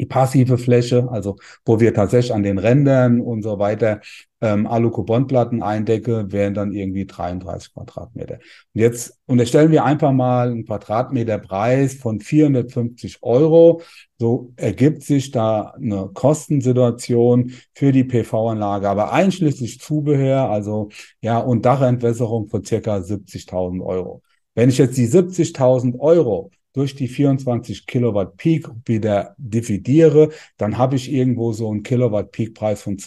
die 0.00 0.06
passive 0.06 0.56
Fläche, 0.56 1.06
also 1.10 1.36
wo 1.66 1.78
wir 1.78 1.92
tatsächlich 1.92 2.32
an 2.32 2.42
den 2.42 2.56
Rändern 2.56 3.20
und 3.20 3.42
so 3.42 3.58
weiter 3.58 4.00
ähm, 4.40 4.66
Alu-Carbon-Platten 4.66 5.62
eindecke, 5.62 6.32
wären 6.32 6.54
dann 6.54 6.72
irgendwie 6.72 7.06
33 7.06 7.74
Quadratmeter. 7.74 8.34
Und 8.34 8.80
jetzt 8.80 9.18
unterstellen 9.26 9.70
wir 9.70 9.84
einfach 9.84 10.12
mal 10.12 10.50
einen 10.50 10.64
Quadratmeter 10.64 11.38
Preis 11.38 11.94
von 11.94 12.20
450 12.20 13.18
Euro. 13.22 13.82
So 14.18 14.52
ergibt 14.56 15.02
sich 15.02 15.30
da 15.30 15.74
eine 15.76 16.10
Kostensituation 16.12 17.52
für 17.74 17.92
die 17.92 18.04
PV-Anlage, 18.04 18.88
aber 18.88 19.12
einschließlich 19.12 19.80
Zubehör, 19.80 20.50
also 20.50 20.88
ja, 21.20 21.38
und 21.38 21.64
Dachentwässerung 21.64 22.48
von 22.48 22.64
circa 22.64 22.96
70.000 22.96 23.84
Euro. 23.84 24.22
Wenn 24.54 24.68
ich 24.68 24.78
jetzt 24.78 24.96
die 24.96 25.06
70.000 25.08 25.98
Euro 26.00 26.50
durch 26.72 26.94
die 26.94 27.08
24 27.08 27.86
Kilowatt 27.86 28.36
Peak 28.36 28.68
wieder 28.84 29.34
dividiere, 29.38 30.30
dann 30.56 30.78
habe 30.78 30.96
ich 30.96 31.10
irgendwo 31.10 31.52
so 31.52 31.70
einen 31.70 31.82
Kilowatt 31.82 32.30
Peak 32.30 32.54
Preis 32.54 32.82
von 32.82 32.98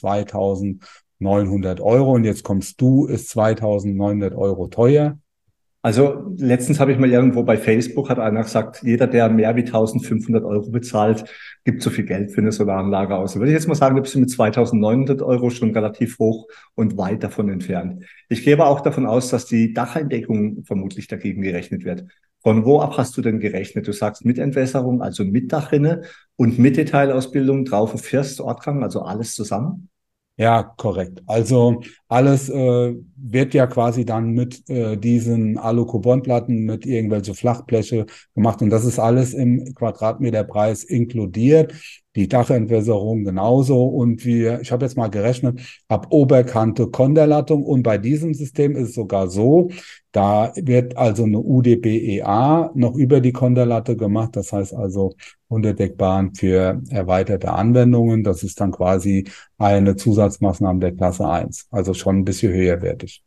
2900 1.23 1.81
Euro. 1.81 2.13
Und 2.13 2.23
jetzt 2.23 2.43
kommst 2.43 2.79
du, 2.81 3.05
ist 3.05 3.29
2900 3.29 4.35
Euro 4.35 4.67
teuer. 4.67 5.17
Also 5.85 6.33
letztens 6.37 6.79
habe 6.79 6.93
ich 6.93 6.97
mal 6.97 7.11
irgendwo 7.11 7.43
bei 7.43 7.57
Facebook 7.57 8.09
hat 8.09 8.17
einer 8.17 8.43
gesagt, 8.43 8.83
jeder, 8.83 9.05
der 9.05 9.27
mehr 9.27 9.53
wie 9.57 9.65
1500 9.65 10.45
Euro 10.45 10.69
bezahlt, 10.69 11.25
gibt 11.65 11.81
so 11.81 11.89
viel 11.89 12.05
Geld 12.05 12.31
für 12.31 12.39
eine 12.39 12.53
Solaranlage 12.53 13.13
aus. 13.13 13.35
Würde 13.35 13.51
ich 13.51 13.53
jetzt 13.53 13.67
mal 13.67 13.75
sagen, 13.75 13.97
du 13.97 14.01
bist 14.01 14.15
mit 14.15 14.29
2900 14.31 15.21
Euro 15.21 15.49
schon 15.49 15.71
relativ 15.71 16.19
hoch 16.19 16.47
und 16.75 16.97
weit 16.97 17.21
davon 17.23 17.49
entfernt. 17.49 18.05
Ich 18.29 18.45
gehe 18.45 18.53
aber 18.53 18.67
auch 18.67 18.79
davon 18.79 19.05
aus, 19.05 19.29
dass 19.29 19.45
die 19.45 19.73
Dacheindeckung 19.73 20.63
vermutlich 20.63 21.07
dagegen 21.07 21.41
gerechnet 21.41 21.83
wird. 21.83 22.05
Von 22.43 22.63
wo 22.63 22.79
ab 22.79 22.97
hast 22.97 23.17
du 23.17 23.21
denn 23.21 23.41
gerechnet? 23.41 23.85
Du 23.85 23.91
sagst 23.91 24.23
mit 24.23 24.37
Entwässerung, 24.37 25.01
also 25.01 25.25
mit 25.25 25.51
Dachrinne 25.51 26.03
und 26.37 26.59
mit 26.59 26.77
Detailausbildung 26.77 27.65
drauf 27.65 27.93
auf 27.93 28.01
First, 28.01 28.39
Ortgang, 28.39 28.83
also 28.83 29.01
alles 29.01 29.35
zusammen? 29.35 29.89
Ja, 30.35 30.63
korrekt. 30.63 31.21
Also 31.27 31.81
alles 32.07 32.49
äh, 32.49 32.95
wird 33.15 33.53
ja 33.53 33.67
quasi 33.67 34.03
dann 34.03 34.31
mit 34.31 34.67
äh, 34.67 34.97
diesen 34.97 35.59
Alu-Carbon-Platten 35.59 36.65
mit 36.65 36.87
irgendwelche 36.87 37.35
Flachbleche 37.35 38.07
gemacht 38.33 38.61
und 38.63 38.71
das 38.71 38.83
ist 38.83 38.97
alles 38.97 39.35
im 39.35 39.75
Quadratmeterpreis 39.75 40.83
inkludiert. 40.85 41.73
Die 42.15 42.27
Dachentwässerung 42.27 43.23
genauso 43.23 43.85
und 43.85 44.23
wir, 44.23 44.61
ich 44.61 44.71
habe 44.71 44.85
jetzt 44.85 44.97
mal 44.97 45.09
gerechnet, 45.09 45.59
ab 45.87 46.07
Oberkante 46.11 46.87
Konderlattung 46.87 47.63
und 47.63 47.83
bei 47.83 47.97
diesem 47.97 48.33
System 48.33 48.75
ist 48.75 48.89
es 48.89 48.95
sogar 48.95 49.29
so, 49.29 49.69
da 50.11 50.53
wird 50.55 50.95
also 50.95 51.23
eine 51.23 51.39
UDBEA 51.39 52.71
noch 52.75 52.95
über 52.95 53.19
die 53.19 53.31
Konderlatte 53.31 53.97
gemacht, 53.97 54.35
das 54.35 54.53
heißt 54.53 54.75
also 54.75 55.15
Unterdeckbahn 55.47 56.35
für 56.35 56.81
erweiterte 56.89 57.51
Anwendungen. 57.51 58.23
Das 58.23 58.43
ist 58.43 58.59
dann 58.61 58.71
quasi 58.71 59.25
eine 59.57 59.95
Zusatzmaßnahme 59.95 60.79
der 60.79 60.91
Klasse 60.93 61.27
1, 61.27 61.67
also 61.71 61.93
schon 61.95 62.17
ein 62.19 62.25
bisschen 62.25 62.53
höherwertig. 62.53 63.23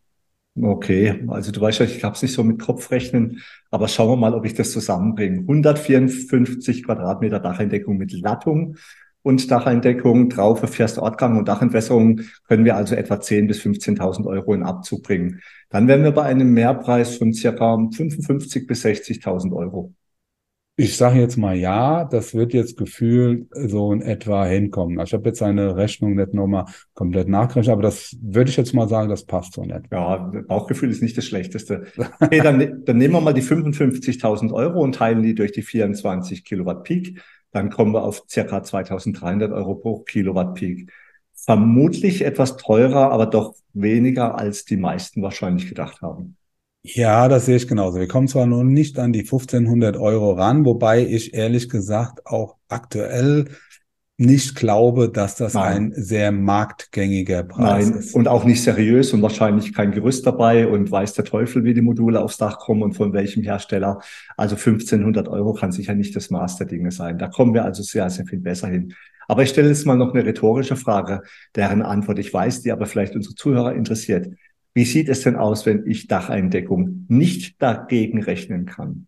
Okay, 0.58 1.22
also 1.28 1.52
du 1.52 1.60
weißt 1.60 1.80
ja, 1.80 1.86
ich 1.86 2.02
habe 2.02 2.14
es 2.14 2.22
nicht 2.22 2.32
so 2.32 2.42
mit 2.42 2.58
Kopfrechnen, 2.58 3.42
aber 3.70 3.88
schauen 3.88 4.08
wir 4.08 4.16
mal, 4.16 4.32
ob 4.32 4.46
ich 4.46 4.54
das 4.54 4.72
zusammenbringe. 4.72 5.40
154 5.40 6.82
Quadratmeter 6.84 7.40
Dacheindeckung 7.40 7.98
mit 7.98 8.12
Lattung 8.12 8.76
und 9.20 9.50
Dacheindeckung 9.50 10.30
drauf 10.30 10.60
für 10.60 10.66
First-Ortgang 10.68 11.36
und 11.36 11.48
Dachentwässerung 11.48 12.22
können 12.48 12.64
wir 12.64 12.76
also 12.76 12.94
etwa 12.94 13.16
10.000 13.16 13.46
bis 13.48 13.60
15.000 13.60 14.24
Euro 14.24 14.54
in 14.54 14.62
Abzug 14.62 15.02
bringen. 15.02 15.42
Dann 15.68 15.88
wären 15.88 16.04
wir 16.04 16.12
bei 16.12 16.22
einem 16.22 16.54
Mehrpreis 16.54 17.16
von 17.18 17.34
circa 17.34 17.74
55.000 17.74 18.66
bis 18.66 18.84
60.000 18.84 19.52
Euro. 19.52 19.95
Ich 20.78 20.98
sage 20.98 21.18
jetzt 21.20 21.38
mal 21.38 21.56
ja, 21.56 22.04
das 22.04 22.34
wird 22.34 22.52
jetzt 22.52 22.76
gefühlt 22.76 23.48
so 23.50 23.92
in 23.92 24.02
etwa 24.02 24.44
hinkommen. 24.44 25.00
Ich 25.00 25.14
habe 25.14 25.26
jetzt 25.26 25.42
eine 25.42 25.74
Rechnung 25.74 26.16
nicht 26.16 26.34
nochmal 26.34 26.66
komplett 26.92 27.28
nachgerechnet, 27.28 27.72
aber 27.72 27.82
das 27.82 28.14
würde 28.20 28.50
ich 28.50 28.58
jetzt 28.58 28.74
mal 28.74 28.86
sagen, 28.86 29.08
das 29.08 29.24
passt 29.24 29.54
so 29.54 29.62
etwa. 29.62 29.80
Ja, 29.90 30.16
Bauchgefühl 30.46 30.90
ist 30.90 31.02
nicht 31.02 31.16
das 31.16 31.24
Schlechteste. 31.24 31.86
Okay, 32.20 32.40
dann, 32.42 32.84
dann 32.84 32.96
nehmen 32.98 33.14
wir 33.14 33.20
mal 33.22 33.32
die 33.32 33.42
55.000 33.42 34.52
Euro 34.52 34.80
und 34.80 34.96
teilen 34.96 35.22
die 35.22 35.34
durch 35.34 35.52
die 35.52 35.62
24 35.62 36.44
Kilowatt 36.44 36.84
Peak 36.84 37.22
dann 37.56 37.70
kommen 37.70 37.94
wir 37.94 38.02
auf 38.02 38.24
circa 38.28 38.62
2300 38.62 39.50
Euro 39.50 39.76
pro 39.76 40.00
Kilowatt 40.00 40.54
Peak. 40.54 40.92
Vermutlich 41.32 42.22
etwas 42.22 42.58
teurer, 42.58 43.10
aber 43.12 43.24
doch 43.26 43.54
weniger, 43.72 44.38
als 44.38 44.66
die 44.66 44.76
meisten 44.76 45.22
wahrscheinlich 45.22 45.66
gedacht 45.66 46.02
haben. 46.02 46.35
Ja, 46.94 47.28
das 47.28 47.46
sehe 47.46 47.56
ich 47.56 47.66
genauso. 47.66 47.98
Wir 47.98 48.06
kommen 48.06 48.28
zwar 48.28 48.46
noch 48.46 48.62
nicht 48.62 48.98
an 48.98 49.12
die 49.12 49.20
1500 49.20 49.96
Euro 49.96 50.32
ran, 50.32 50.64
wobei 50.64 51.04
ich 51.04 51.34
ehrlich 51.34 51.68
gesagt 51.68 52.26
auch 52.26 52.56
aktuell 52.68 53.46
nicht 54.18 54.54
glaube, 54.54 55.10
dass 55.10 55.36
das 55.36 55.54
Nein. 55.54 55.92
ein 55.92 56.02
sehr 56.02 56.32
marktgängiger 56.32 57.42
Preis 57.42 57.90
Nein. 57.90 57.98
ist. 57.98 58.14
Und 58.14 58.28
auch 58.28 58.44
nicht 58.44 58.62
seriös 58.62 59.12
und 59.12 59.20
wahrscheinlich 59.20 59.74
kein 59.74 59.90
Gerüst 59.90 60.26
dabei 60.26 60.68
und 60.68 60.90
weiß 60.90 61.14
der 61.14 61.24
Teufel, 61.24 61.64
wie 61.64 61.74
die 61.74 61.82
Module 61.82 62.20
aufs 62.20 62.38
Dach 62.38 62.58
kommen 62.58 62.82
und 62.82 62.94
von 62.94 63.12
welchem 63.12 63.42
Hersteller. 63.42 64.00
Also 64.36 64.54
1500 64.54 65.28
Euro 65.28 65.52
kann 65.52 65.72
sicher 65.72 65.94
nicht 65.94 66.16
das 66.16 66.30
Maß 66.30 66.56
der 66.56 66.66
Dinge 66.66 66.92
sein. 66.92 67.18
Da 67.18 67.28
kommen 67.28 67.52
wir 67.52 67.64
also 67.64 67.82
sehr, 67.82 68.08
sehr 68.08 68.26
viel 68.26 68.40
besser 68.40 68.68
hin. 68.68 68.94
Aber 69.28 69.42
ich 69.42 69.50
stelle 69.50 69.68
jetzt 69.68 69.84
mal 69.84 69.96
noch 69.96 70.14
eine 70.14 70.24
rhetorische 70.24 70.76
Frage, 70.76 71.22
deren 71.54 71.82
Antwort 71.82 72.18
ich 72.18 72.32
weiß, 72.32 72.62
die 72.62 72.72
aber 72.72 72.86
vielleicht 72.86 73.16
unsere 73.16 73.34
Zuhörer 73.34 73.74
interessiert. 73.74 74.28
Wie 74.76 74.84
sieht 74.84 75.08
es 75.08 75.22
denn 75.22 75.36
aus, 75.36 75.64
wenn 75.64 75.86
ich 75.86 76.06
Dacheindeckung 76.06 77.06
nicht 77.08 77.62
dagegen 77.62 78.22
rechnen 78.22 78.66
kann? 78.66 79.06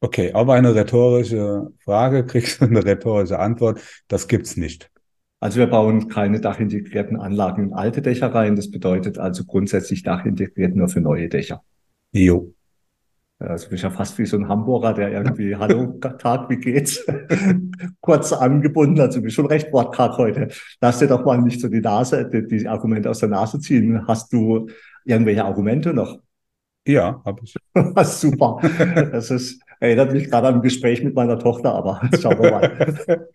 Okay, 0.00 0.32
aber 0.32 0.54
eine 0.54 0.74
rhetorische 0.74 1.70
Frage 1.84 2.24
kriegst 2.24 2.62
du 2.62 2.64
eine 2.64 2.82
rhetorische 2.82 3.38
Antwort. 3.38 3.82
Das 4.08 4.26
gibt's 4.26 4.56
nicht. 4.56 4.90
Also 5.38 5.58
wir 5.58 5.66
bauen 5.66 6.08
keine 6.08 6.40
dachintegrierten 6.40 7.20
Anlagen 7.20 7.64
in 7.64 7.72
alte 7.74 8.00
Dächer 8.00 8.34
rein. 8.34 8.56
Das 8.56 8.70
bedeutet 8.70 9.18
also 9.18 9.44
grundsätzlich 9.44 10.02
dachintegriert 10.02 10.74
nur 10.74 10.88
für 10.88 11.02
neue 11.02 11.28
Dächer. 11.28 11.62
Jo. 12.12 12.54
Also 13.40 13.68
bin 13.68 13.76
ich 13.76 13.82
ja 13.82 13.90
fast 13.90 14.18
wie 14.18 14.26
so 14.26 14.36
ein 14.36 14.48
Hamburger, 14.48 14.92
der 14.92 15.10
irgendwie, 15.10 15.56
hallo, 15.56 15.98
Tag, 16.18 16.50
wie 16.50 16.58
geht's? 16.58 17.04
Kurz 18.00 18.32
angebunden, 18.32 19.00
also 19.00 19.22
bin 19.22 19.30
schon 19.30 19.46
recht 19.46 19.72
wortkarg 19.72 20.18
heute. 20.18 20.48
Lass 20.80 20.98
dir 20.98 21.08
doch 21.08 21.24
mal 21.24 21.40
nicht 21.40 21.60
so 21.60 21.68
die 21.68 21.80
Nase, 21.80 22.28
die, 22.28 22.46
die 22.46 22.68
Argumente 22.68 23.08
aus 23.08 23.20
der 23.20 23.30
Nase 23.30 23.58
ziehen. 23.58 24.06
Hast 24.06 24.32
du 24.32 24.68
irgendwelche 25.04 25.44
Argumente 25.44 25.94
noch? 25.94 26.18
Ja, 26.86 27.22
habe 27.24 27.40
ich. 27.42 27.54
Super. 28.04 28.60
Das 29.10 29.30
ist, 29.30 29.60
Erinnert 29.80 30.12
mich 30.12 30.30
gerade 30.30 30.48
an 30.48 30.56
ein 30.56 30.62
Gespräch 30.62 31.02
mit 31.02 31.14
meiner 31.14 31.38
Tochter, 31.38 31.74
aber 31.74 32.02
schauen 32.20 32.38
wir 32.38 32.50
mal. 32.50 33.26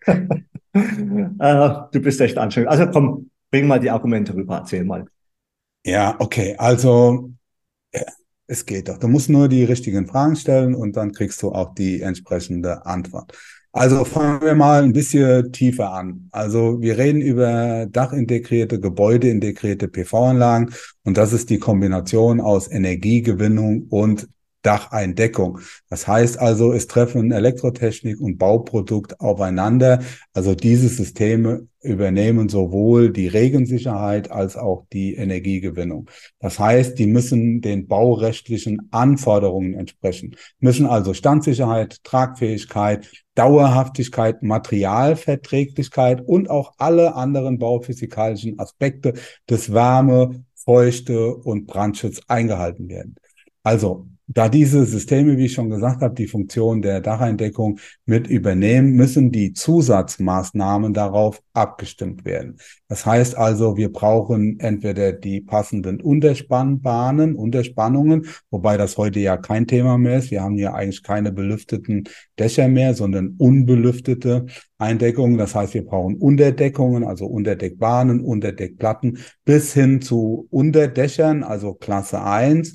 äh, 1.40 1.88
du 1.92 2.00
bist 2.00 2.20
echt 2.20 2.38
anstrengend. 2.38 2.70
Also 2.70 2.86
komm, 2.86 3.30
bring 3.50 3.66
mal 3.66 3.80
die 3.80 3.90
Argumente 3.90 4.32
rüber, 4.32 4.58
erzähl 4.58 4.84
mal. 4.84 5.06
Ja, 5.84 6.14
okay. 6.20 6.54
Also 6.56 7.30
es 8.46 8.66
geht 8.66 8.88
doch. 8.88 8.98
Du 8.98 9.08
musst 9.08 9.28
nur 9.28 9.48
die 9.48 9.64
richtigen 9.64 10.06
Fragen 10.06 10.36
stellen 10.36 10.74
und 10.74 10.96
dann 10.96 11.12
kriegst 11.12 11.42
du 11.42 11.52
auch 11.52 11.74
die 11.74 12.00
entsprechende 12.00 12.86
Antwort. 12.86 13.32
Also 13.72 14.06
fangen 14.06 14.40
wir 14.40 14.54
mal 14.54 14.82
ein 14.82 14.94
bisschen 14.94 15.52
tiefer 15.52 15.92
an. 15.92 16.28
Also 16.32 16.80
wir 16.80 16.96
reden 16.96 17.20
über 17.20 17.86
dachintegrierte, 17.86 18.80
gebäudeintegrierte 18.80 19.88
PV-Anlagen 19.88 20.72
und 21.04 21.18
das 21.18 21.34
ist 21.34 21.50
die 21.50 21.58
Kombination 21.58 22.40
aus 22.40 22.70
Energiegewinnung 22.70 23.86
und 23.90 24.28
Dacheindeckung. 24.66 25.60
Das 25.88 26.08
heißt 26.08 26.40
also, 26.40 26.72
es 26.72 26.88
treffen 26.88 27.30
Elektrotechnik 27.30 28.20
und 28.20 28.36
Bauprodukt 28.36 29.20
aufeinander. 29.20 30.02
Also 30.32 30.56
diese 30.56 30.88
Systeme 30.88 31.68
übernehmen 31.82 32.48
sowohl 32.48 33.12
die 33.12 33.28
Regensicherheit 33.28 34.32
als 34.32 34.56
auch 34.56 34.84
die 34.92 35.14
Energiegewinnung. 35.14 36.10
Das 36.40 36.58
heißt, 36.58 36.98
die 36.98 37.06
müssen 37.06 37.60
den 37.60 37.86
baurechtlichen 37.86 38.88
Anforderungen 38.90 39.74
entsprechen, 39.74 40.34
müssen 40.58 40.86
also 40.86 41.14
Standsicherheit, 41.14 42.02
Tragfähigkeit, 42.02 43.08
Dauerhaftigkeit, 43.36 44.42
Materialverträglichkeit 44.42 46.22
und 46.26 46.50
auch 46.50 46.72
alle 46.78 47.14
anderen 47.14 47.58
bauphysikalischen 47.58 48.58
Aspekte 48.58 49.14
des 49.48 49.72
Wärme, 49.72 50.44
Feuchte 50.54 51.36
und 51.36 51.68
Brandschutz 51.68 52.20
eingehalten 52.26 52.88
werden. 52.88 53.14
Also 53.62 54.08
da 54.28 54.48
diese 54.48 54.84
Systeme, 54.84 55.36
wie 55.36 55.46
ich 55.46 55.52
schon 55.52 55.70
gesagt 55.70 56.02
habe, 56.02 56.14
die 56.14 56.26
Funktion 56.26 56.82
der 56.82 57.00
Dacheindeckung 57.00 57.78
mit 58.06 58.26
übernehmen, 58.26 58.92
müssen 58.92 59.30
die 59.30 59.52
Zusatzmaßnahmen 59.52 60.92
darauf 60.92 61.40
abgestimmt 61.52 62.24
werden. 62.24 62.56
Das 62.88 63.06
heißt 63.06 63.36
also, 63.36 63.76
wir 63.76 63.92
brauchen 63.92 64.58
entweder 64.58 65.12
die 65.12 65.40
passenden 65.40 66.00
Unterspannbahnen, 66.00 67.36
Unterspannungen, 67.36 68.26
wobei 68.50 68.76
das 68.76 68.96
heute 68.96 69.20
ja 69.20 69.36
kein 69.36 69.68
Thema 69.68 69.96
mehr 69.96 70.18
ist. 70.18 70.32
Wir 70.32 70.42
haben 70.42 70.56
hier 70.56 70.74
eigentlich 70.74 71.04
keine 71.04 71.30
belüfteten 71.30 72.08
Dächer 72.36 72.66
mehr, 72.66 72.94
sondern 72.94 73.36
unbelüftete 73.38 74.46
Eindeckungen. 74.78 75.38
Das 75.38 75.54
heißt, 75.54 75.74
wir 75.74 75.84
brauchen 75.84 76.16
Unterdeckungen, 76.16 77.04
also 77.04 77.26
Unterdeckbahnen, 77.26 78.20
Unterdeckplatten 78.20 79.18
bis 79.44 79.72
hin 79.72 80.02
zu 80.02 80.48
Unterdächern, 80.50 81.44
also 81.44 81.74
Klasse 81.74 82.22
1 82.22 82.74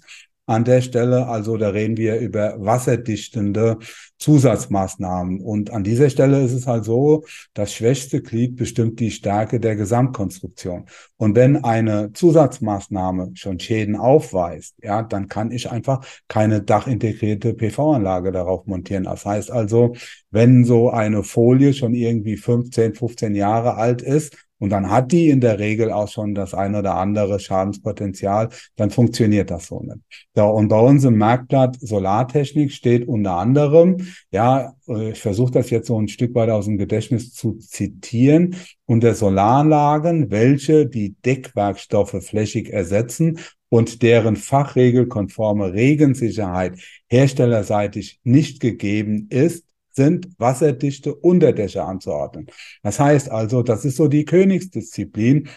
an 0.52 0.66
der 0.66 0.82
Stelle. 0.82 1.28
Also 1.28 1.58
da 1.58 1.70
reden 1.70 1.98
wir 1.98 2.20
über 2.20 2.56
wasserdichtende 2.58 3.78
Zusatzmaßnahmen. 4.18 5.42
Und 5.42 5.72
an 5.72 5.84
dieser 5.84 6.10
Stelle 6.10 6.44
ist 6.44 6.54
es 6.54 6.68
halt 6.68 6.86
so, 6.86 7.24
das 7.54 7.74
schwächste 7.74 8.22
Glied 8.22 8.58
bestimmt 8.58 9.00
die 9.00 9.12
Stärke 9.12 9.60
der 9.60 9.76
Gesamtkonstruktion. 9.76 10.86
Und 11.18 11.36
wenn 11.36 11.64
eine 11.64 12.12
Zusatzmaßnahme 12.14 13.32
schon 13.34 13.60
Schäden 13.60 13.96
aufweist, 13.96 14.76
ja, 14.84 15.02
dann 15.02 15.28
kann 15.28 15.52
ich 15.52 15.72
einfach 15.72 16.06
keine 16.28 16.62
dachintegrierte 16.62 17.54
PV-Anlage 17.54 18.32
darauf 18.32 18.68
montieren. 18.68 19.06
Das 19.06 19.26
heißt 19.26 19.52
also, 19.52 19.96
wenn 20.30 20.66
so 20.66 20.90
eine 20.92 21.24
Folie 21.24 21.74
schon 21.74 21.94
irgendwie 21.94 22.38
15, 22.38 22.94
15 22.94 23.36
Jahre 23.36 23.76
alt 23.76 24.02
ist 24.02 24.36
und 24.62 24.70
dann 24.70 24.92
hat 24.92 25.12
die 25.12 25.30
in 25.30 25.42
der 25.42 25.58
Regel 25.58 25.92
auch 25.92 26.08
schon 26.08 26.36
das 26.36 26.54
ein 26.54 26.76
oder 26.76 26.96
andere 26.96 27.40
Schadenspotenzial, 27.40 28.50
dann 28.76 28.92
funktioniert 28.92 29.50
das 29.50 29.66
so 29.66 29.82
nicht. 29.82 29.98
So, 30.36 30.46
und 30.46 30.68
bei 30.68 30.80
uns 30.80 31.04
im 31.04 31.18
Marktblatt 31.18 31.78
Solartechnik 31.80 32.72
steht 32.72 33.08
unter 33.08 33.38
anderem, 33.38 33.98
ja, 34.30 34.76
äh, 34.88 35.14
ich 35.14 35.20
versuche 35.20 35.52
das 35.52 35.72
jetzt 35.72 35.88
so 35.88 36.00
ein 36.00 36.08
Stück 36.08 36.36
weit 36.36 36.52
aus 36.52 36.66
dem 36.66 36.78
Gedächtnis 36.78 37.34
zu 37.34 37.54
zitieren, 37.54 38.56
unter 38.86 39.16
Solaranlagen, 39.16 40.30
welche 40.30 40.86
die 40.86 41.16
Deckwerkstoffe 41.26 42.24
flächig 42.24 42.72
ersetzen 42.72 43.40
und 43.70 44.04
deren 44.04 44.36
fachregelkonforme 44.36 45.74
Regensicherheit 45.74 46.78
herstellerseitig 47.10 48.20
nicht 48.24 48.60
gegeben 48.60 49.26
ist, 49.32 49.66
sind 49.92 50.30
wasserdichte 50.38 51.14
Unterdächer 51.14 51.88
anzuordnen. 51.88 52.48
Das 52.84 53.00
heißt 53.00 53.30
also, 53.30 53.64
das 53.64 53.86
ist 53.86 53.98
so 53.98 54.08
die 54.08 54.26
Königsdisziplin. 54.26 55.50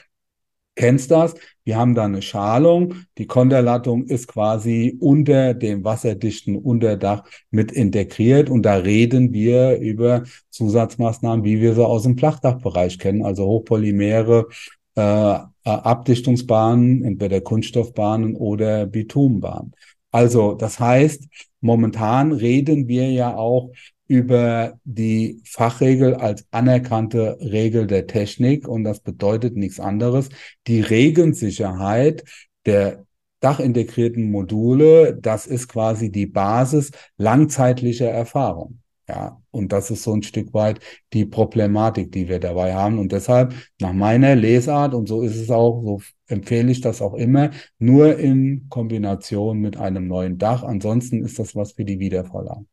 Kennst 0.76 1.12
das? 1.12 1.34
Wir 1.62 1.76
haben 1.76 1.94
da 1.94 2.04
eine 2.04 2.20
Schalung. 2.20 2.94
Die 3.16 3.26
Konterlattung 3.26 4.06
ist 4.06 4.26
quasi 4.26 4.96
unter 5.00 5.54
dem 5.54 5.84
wasserdichten 5.84 6.56
Unterdach 6.56 7.22
mit 7.50 7.70
integriert. 7.70 8.50
Und 8.50 8.62
da 8.62 8.74
reden 8.76 9.32
wir 9.32 9.78
über 9.78 10.24
Zusatzmaßnahmen, 10.50 11.44
wie 11.44 11.60
wir 11.60 11.74
sie 11.74 11.86
aus 11.86 12.02
dem 12.02 12.18
Flachdachbereich 12.18 12.98
kennen, 12.98 13.24
also 13.24 13.46
Hochpolymere, 13.46 14.48
äh, 14.96 15.38
Abdichtungsbahnen, 15.64 17.04
entweder 17.04 17.40
Kunststoffbahnen 17.40 18.34
oder 18.34 18.86
Bitumenbahnen. 18.86 19.74
Also, 20.10 20.54
das 20.54 20.78
heißt, 20.78 21.28
momentan 21.60 22.32
reden 22.32 22.88
wir 22.88 23.10
ja 23.10 23.36
auch 23.36 23.70
über 24.06 24.78
die 24.84 25.40
Fachregel 25.44 26.14
als 26.14 26.46
anerkannte 26.50 27.38
Regel 27.40 27.86
der 27.86 28.06
Technik 28.06 28.68
und 28.68 28.84
das 28.84 29.00
bedeutet 29.00 29.56
nichts 29.56 29.80
anderes. 29.80 30.28
Die 30.66 30.80
Regensicherheit 30.80 32.24
der 32.66 33.04
dachintegrierten 33.40 34.30
Module, 34.30 35.16
das 35.20 35.46
ist 35.46 35.68
quasi 35.68 36.10
die 36.10 36.26
Basis 36.26 36.90
langzeitlicher 37.18 38.08
Erfahrung. 38.08 38.80
Ja, 39.06 39.42
und 39.50 39.70
das 39.72 39.90
ist 39.90 40.02
so 40.02 40.14
ein 40.14 40.22
Stück 40.22 40.54
weit 40.54 40.80
die 41.12 41.26
Problematik, 41.26 42.10
die 42.10 42.26
wir 42.28 42.40
dabei 42.40 42.74
haben. 42.74 42.98
Und 42.98 43.12
deshalb, 43.12 43.54
nach 43.78 43.92
meiner 43.92 44.34
Lesart, 44.34 44.94
und 44.94 45.08
so 45.08 45.20
ist 45.20 45.36
es 45.36 45.50
auch, 45.50 45.82
so 45.82 46.00
empfehle 46.26 46.72
ich 46.72 46.80
das 46.80 47.02
auch 47.02 47.12
immer, 47.12 47.50
nur 47.78 48.18
in 48.18 48.66
Kombination 48.70 49.58
mit 49.60 49.76
einem 49.76 50.08
neuen 50.08 50.38
Dach. 50.38 50.62
Ansonsten 50.62 51.22
ist 51.22 51.38
das 51.38 51.54
was 51.54 51.72
für 51.72 51.84
die 51.84 51.98
Wiedervorlage. 51.98 52.64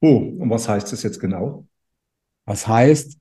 Oh, 0.00 0.16
und 0.16 0.50
was 0.50 0.68
heißt 0.68 0.92
das 0.92 1.02
jetzt 1.02 1.18
genau? 1.18 1.66
Was 2.44 2.66
heißt, 2.66 3.18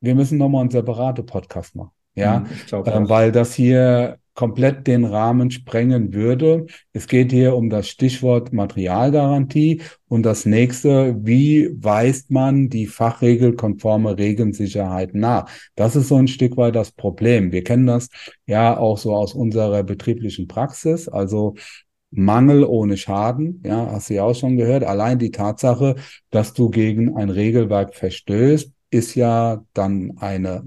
wir 0.00 0.14
müssen 0.14 0.38
nochmal 0.38 0.62
einen 0.62 0.70
separaten 0.70 1.26
Podcast 1.26 1.74
machen. 1.74 1.92
Ja, 2.14 2.44
hm, 2.70 2.84
ähm, 2.86 3.08
weil 3.08 3.32
das 3.32 3.54
hier 3.54 4.18
komplett 4.34 4.86
den 4.86 5.04
Rahmen 5.04 5.50
sprengen 5.50 6.14
würde. 6.14 6.66
Es 6.92 7.06
geht 7.06 7.30
hier 7.30 7.54
um 7.54 7.68
das 7.68 7.88
Stichwort 7.88 8.52
Materialgarantie 8.52 9.82
und 10.08 10.22
das 10.24 10.46
nächste, 10.46 11.14
wie 11.24 11.68
weist 11.74 12.30
man 12.30 12.68
die 12.68 12.86
fachregelkonforme 12.86 14.16
Regensicherheit 14.16 15.14
nach? 15.14 15.50
Das 15.74 15.94
ist 15.94 16.08
so 16.08 16.16
ein 16.16 16.28
Stück 16.28 16.56
weit 16.56 16.74
das 16.74 16.90
Problem. 16.90 17.52
Wir 17.52 17.62
kennen 17.62 17.86
das 17.86 18.08
ja 18.46 18.76
auch 18.78 18.98
so 18.98 19.14
aus 19.14 19.34
unserer 19.34 19.82
betrieblichen 19.82 20.48
Praxis. 20.48 21.08
Also 21.08 21.54
Mangel 22.10 22.64
ohne 22.64 22.96
Schaden, 22.96 23.62
ja, 23.64 23.88
hast 23.92 24.10
du 24.10 24.14
ja 24.14 24.24
auch 24.24 24.34
schon 24.34 24.56
gehört. 24.56 24.82
Allein 24.82 25.18
die 25.18 25.30
Tatsache, 25.30 25.96
dass 26.30 26.52
du 26.54 26.70
gegen 26.70 27.16
ein 27.16 27.30
Regelwerk 27.30 27.94
verstößt, 27.94 28.72
ist 28.90 29.14
ja 29.14 29.64
dann 29.72 30.14
eine 30.18 30.64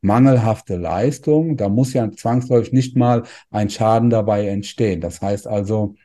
mangelhafte 0.00 0.76
Leistung. 0.76 1.56
Da 1.56 1.68
muss 1.68 1.92
ja 1.92 2.08
zwangsläufig 2.10 2.72
nicht 2.72 2.96
mal 2.96 3.24
ein 3.50 3.68
Schaden 3.68 4.10
dabei 4.10 4.46
entstehen. 4.46 5.00
Das 5.00 5.20
heißt 5.20 5.48
also, 5.48 5.96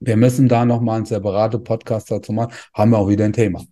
wir 0.00 0.16
müssen 0.16 0.48
da 0.48 0.64
nochmal 0.64 0.96
einen 0.96 1.06
separaten 1.06 1.62
Podcast 1.62 2.10
dazu 2.10 2.32
machen. 2.32 2.52
Haben 2.72 2.92
wir 2.92 2.98
auch 2.98 3.08
wieder 3.08 3.24
ein 3.26 3.32
Thema. 3.32 3.62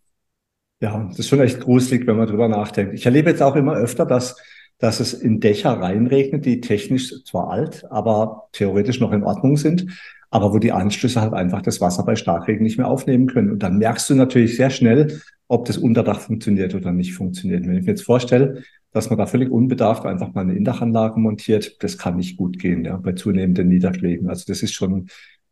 Ja, 0.80 1.07
das 1.09 1.20
ist 1.20 1.28
schon 1.28 1.40
echt 1.40 1.61
gruselig, 1.61 2.07
wenn 2.07 2.16
man 2.16 2.26
drüber 2.26 2.48
nachdenkt. 2.48 2.92
Ich 2.94 3.07
erlebe 3.07 3.30
jetzt 3.30 3.42
auch 3.42 3.57
immer 3.57 3.74
öfter, 3.74 4.04
dass, 4.04 4.37
dass 4.78 5.00
es 5.00 5.14
in 5.14 5.40
Dächer 5.40 5.80
reinregnet, 5.80 6.44
die 6.44 6.61
technisch 6.61 7.24
zwar 7.24 7.48
alt, 7.48 7.90
aber 7.90 8.48
theoretisch 8.52 9.00
noch 9.00 9.12
in 9.12 9.22
Ordnung 9.22 9.57
sind 9.57 9.87
aber 10.34 10.52
wo 10.52 10.58
die 10.58 10.72
Anschlüsse 10.72 11.20
halt 11.20 11.32
einfach 11.32 11.62
das 11.62 11.80
Wasser 11.80 12.02
bei 12.02 12.16
Starkregen 12.16 12.64
nicht 12.64 12.76
mehr 12.76 12.88
aufnehmen 12.88 13.28
können. 13.28 13.52
Und 13.52 13.62
dann 13.62 13.78
merkst 13.78 14.10
du 14.10 14.16
natürlich 14.16 14.56
sehr 14.56 14.68
schnell, 14.68 15.20
ob 15.46 15.64
das 15.66 15.78
Unterdach 15.78 16.18
funktioniert 16.18 16.74
oder 16.74 16.90
nicht 16.90 17.14
funktioniert. 17.14 17.64
Wenn 17.64 17.76
ich 17.76 17.84
mir 17.84 17.92
jetzt 17.92 18.02
vorstelle, 18.02 18.64
dass 18.90 19.10
man 19.10 19.18
da 19.20 19.26
völlig 19.26 19.52
unbedarft 19.52 20.04
einfach 20.06 20.34
mal 20.34 20.40
eine 20.40 20.56
Indachanlage 20.56 21.20
montiert, 21.20 21.80
das 21.84 21.98
kann 21.98 22.16
nicht 22.16 22.36
gut 22.36 22.58
gehen, 22.58 22.84
ja, 22.84 22.96
bei 22.96 23.12
zunehmenden 23.12 23.68
Niederschlägen. 23.68 24.28
Also 24.28 24.42
das 24.48 24.64
ist 24.64 24.72
schon 24.72 25.06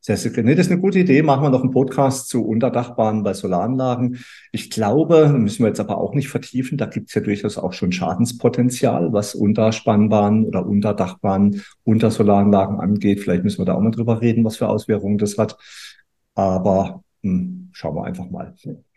sehr, 0.04 0.16
sehr, 0.16 0.32
nee, 0.42 0.56
das 0.56 0.66
ist 0.66 0.72
eine 0.72 0.80
gute 0.80 0.98
Idee. 0.98 1.22
Machen 1.22 1.44
wir 1.44 1.50
noch 1.50 1.62
einen 1.62 1.70
Podcast 1.70 2.28
zu 2.28 2.44
Unterdachbahnen 2.44 3.22
bei 3.22 3.34
Solaranlagen. 3.34 4.18
Ich 4.50 4.68
glaube, 4.68 5.28
müssen 5.28 5.62
wir 5.62 5.68
jetzt 5.68 5.78
aber 5.78 5.98
auch 5.98 6.12
nicht 6.12 6.28
vertiefen, 6.28 6.76
da 6.76 6.86
gibt 6.86 7.10
es 7.10 7.14
ja 7.14 7.20
durchaus 7.20 7.56
auch 7.56 7.72
schon 7.72 7.92
Schadenspotenzial, 7.92 9.12
was 9.12 9.36
Unterspannbahnen 9.36 10.44
oder 10.44 10.66
Unterdachbahnen, 10.66 11.62
unter 11.84 12.10
Solaranlagen 12.10 12.80
angeht. 12.80 13.20
Vielleicht 13.20 13.44
müssen 13.44 13.58
wir 13.58 13.64
da 13.64 13.74
auch 13.74 13.80
mal 13.80 13.92
drüber 13.92 14.20
reden, 14.20 14.44
was 14.44 14.56
für 14.56 14.68
Auswirkungen 14.68 15.18
das 15.18 15.38
hat. 15.38 15.56
Aber 16.34 17.04
hm, 17.22 17.70
schauen 17.70 17.94
wir 17.94 18.04
einfach 18.04 18.28
mal. 18.28 18.56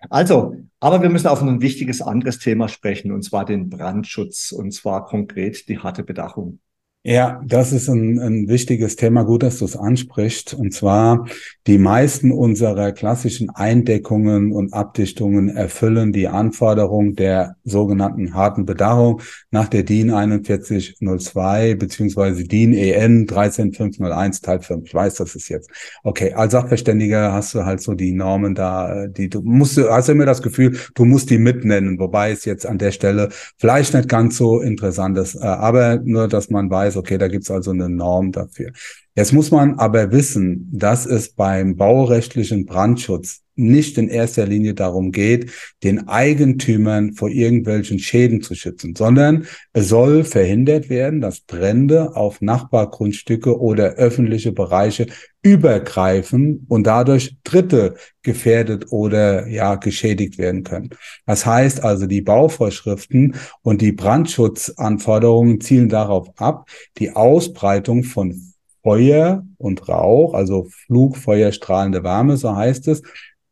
Also, 0.09 0.55
aber 0.79 1.03
wir 1.03 1.09
müssen 1.11 1.27
auf 1.27 1.43
ein 1.43 1.61
wichtiges 1.61 2.01
anderes 2.01 2.39
Thema 2.39 2.67
sprechen, 2.67 3.11
und 3.11 3.21
zwar 3.21 3.45
den 3.45 3.69
Brandschutz, 3.69 4.51
und 4.51 4.71
zwar 4.71 5.05
konkret 5.05 5.69
die 5.69 5.77
harte 5.77 6.03
Bedachung. 6.03 6.59
Ja, 7.07 7.39
das 7.45 7.71
ist 7.71 7.87
ein, 7.87 8.17
ein 8.17 8.47
wichtiges 8.47 8.95
Thema. 8.95 9.21
Gut, 9.25 9.43
dass 9.43 9.59
du 9.59 9.65
es 9.65 9.77
ansprichst. 9.77 10.55
Und 10.55 10.73
zwar, 10.73 11.27
die 11.67 11.77
meisten 11.77 12.31
unserer 12.31 12.93
klassischen 12.93 13.51
Eindeckungen 13.51 14.51
und 14.51 14.73
Abdichtungen 14.73 15.49
erfüllen 15.49 16.13
die 16.13 16.27
Anforderung 16.27 17.13
der 17.13 17.57
sogenannten 17.63 18.33
harten 18.33 18.65
Bedachung 18.65 19.21
nach 19.51 19.67
der 19.67 19.83
DIN 19.83 20.09
4102 20.09 21.75
beziehungsweise 21.75 22.43
DIN 22.43 22.73
EN 22.73 23.27
13501 23.27 24.41
Teil 24.41 24.61
5. 24.63 24.87
Ich 24.87 24.93
weiß, 24.95 25.13
das 25.13 25.35
ist 25.35 25.47
jetzt. 25.47 25.69
Okay, 26.01 26.33
als 26.33 26.53
Sachverständiger 26.53 27.31
hast 27.33 27.53
du 27.53 27.65
halt 27.65 27.81
so 27.81 27.93
die 27.93 28.13
Normen 28.13 28.55
da, 28.55 29.05
die 29.05 29.29
du 29.29 29.41
musst, 29.43 29.77
hast 29.77 30.09
immer 30.09 30.25
das 30.25 30.41
Gefühl, 30.41 30.75
du 30.95 31.05
musst 31.05 31.29
die 31.29 31.37
mitnennen, 31.37 31.99
wobei 31.99 32.31
es 32.31 32.45
jetzt 32.45 32.65
an 32.65 32.79
der 32.79 32.91
Stelle 32.91 33.29
vielleicht 33.59 33.93
nicht 33.93 34.09
ganz 34.09 34.37
so 34.37 34.59
interessant 34.59 35.19
ist. 35.19 35.35
Äh, 35.35 35.41
aber 35.45 35.97
nur, 35.97 36.27
dass 36.27 36.49
man 36.49 36.71
weiß, 36.71 36.94
weiß, 36.95 36.97
okay, 36.97 37.17
da 37.17 37.27
gibt's 37.27 37.51
also 37.51 37.71
eine 37.71 37.89
Norm 37.89 38.31
dafür. 38.31 38.71
Jetzt 39.17 39.31
muss 39.31 39.49
man 39.49 39.75
aber 39.75 40.11
wissen, 40.11 40.69
dass 40.73 41.05
es 41.05 41.29
beim 41.29 41.77
baurechtlichen 41.77 42.65
Brandschutz 42.65 43.45
nicht 43.55 43.97
in 43.97 44.09
erster 44.09 44.45
Linie 44.45 44.73
darum 44.73 45.13
geht, 45.13 45.51
den 45.83 46.09
Eigentümern 46.09 47.13
vor 47.13 47.29
irgendwelchen 47.29 47.99
Schäden 47.99 48.41
zu 48.41 48.55
schützen, 48.55 48.93
sondern 48.93 49.45
es 49.71 49.87
soll 49.87 50.25
verhindert 50.25 50.89
werden, 50.89 51.21
dass 51.21 51.39
Brände 51.39 52.17
auf 52.17 52.41
Nachbargrundstücke 52.41 53.57
oder 53.57 53.93
öffentliche 53.93 54.51
Bereiche 54.51 55.07
übergreifen 55.41 56.65
und 56.67 56.85
dadurch 56.85 57.37
Dritte 57.45 57.95
gefährdet 58.21 58.91
oder 58.91 59.47
ja 59.47 59.75
geschädigt 59.75 60.37
werden 60.37 60.63
können. 60.63 60.89
Das 61.25 61.45
heißt 61.45 61.81
also, 61.81 62.07
die 62.07 62.21
Bauvorschriften 62.21 63.35
und 63.61 63.81
die 63.81 63.93
Brandschutzanforderungen 63.93 65.61
zielen 65.61 65.87
darauf 65.87 66.29
ab, 66.35 66.67
die 66.97 67.11
Ausbreitung 67.11 68.03
von 68.03 68.54
Feuer 68.85 69.43
und 69.57 69.89
Rauch, 69.89 70.35
also 70.35 70.67
Flugfeuer, 70.69 71.51
strahlende 71.51 72.03
Wärme, 72.03 72.37
so 72.37 72.55
heißt 72.55 72.87
es, 72.87 73.01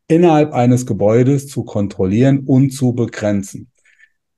innerhalb 0.07 0.53
eines 0.53 0.85
Gebäudes 0.85 1.47
zu 1.47 1.63
kontrollieren 1.63 2.43
und 2.45 2.69
zu 2.69 2.93
begrenzen. 2.93 3.71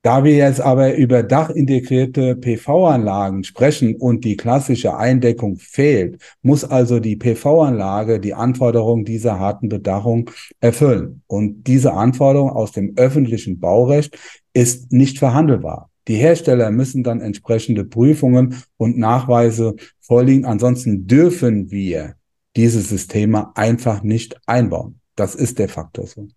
Da 0.04 0.24
wir 0.24 0.38
jetzt 0.38 0.62
aber 0.62 0.96
über 0.96 1.22
dachintegrierte 1.22 2.38
PV-Anlagen 2.38 3.44
sprechen 3.44 3.96
und 3.96 4.24
die 4.24 4.38
klassische 4.38 4.96
Eindeckung 4.96 5.58
fehlt, 5.58 6.22
muss 6.42 6.64
also 6.64 7.02
die 7.02 7.18
PV-Anlage 7.18 8.22
die 8.22 8.34
Anforderungen 8.34 9.04
dieser 9.04 9.38
harten 9.38 9.68
Bedachung 9.68 10.32
erfüllen. 10.62 11.24
Und 11.28 11.66
diese 11.66 11.94
Anforderung 11.94 12.52
aus 12.52 12.72
dem 12.72 12.94
öffentlichen 12.96 13.60
Baurecht 13.60 14.18
ist 14.54 14.94
nicht 14.94 15.20
verhandelbar. 15.20 15.90
Die 16.08 16.16
Hersteller 16.16 16.72
müssen 16.72 17.04
dann 17.04 17.22
entsprechende 17.22 17.84
Prüfungen 17.84 18.56
und 18.78 18.98
Nachweise 18.98 19.76
vorliegen. 20.00 20.46
Ansonsten 20.46 21.08
dürfen 21.08 21.72
wir 21.72 22.16
diese 22.56 22.82
Systeme 22.82 23.56
einfach 23.56 24.04
nicht 24.04 24.38
einbauen. 24.46 25.00
Das 25.16 25.36
ist 25.36 25.60
der 25.60 25.70
Faktor 25.70 26.08
so. 26.08 26.28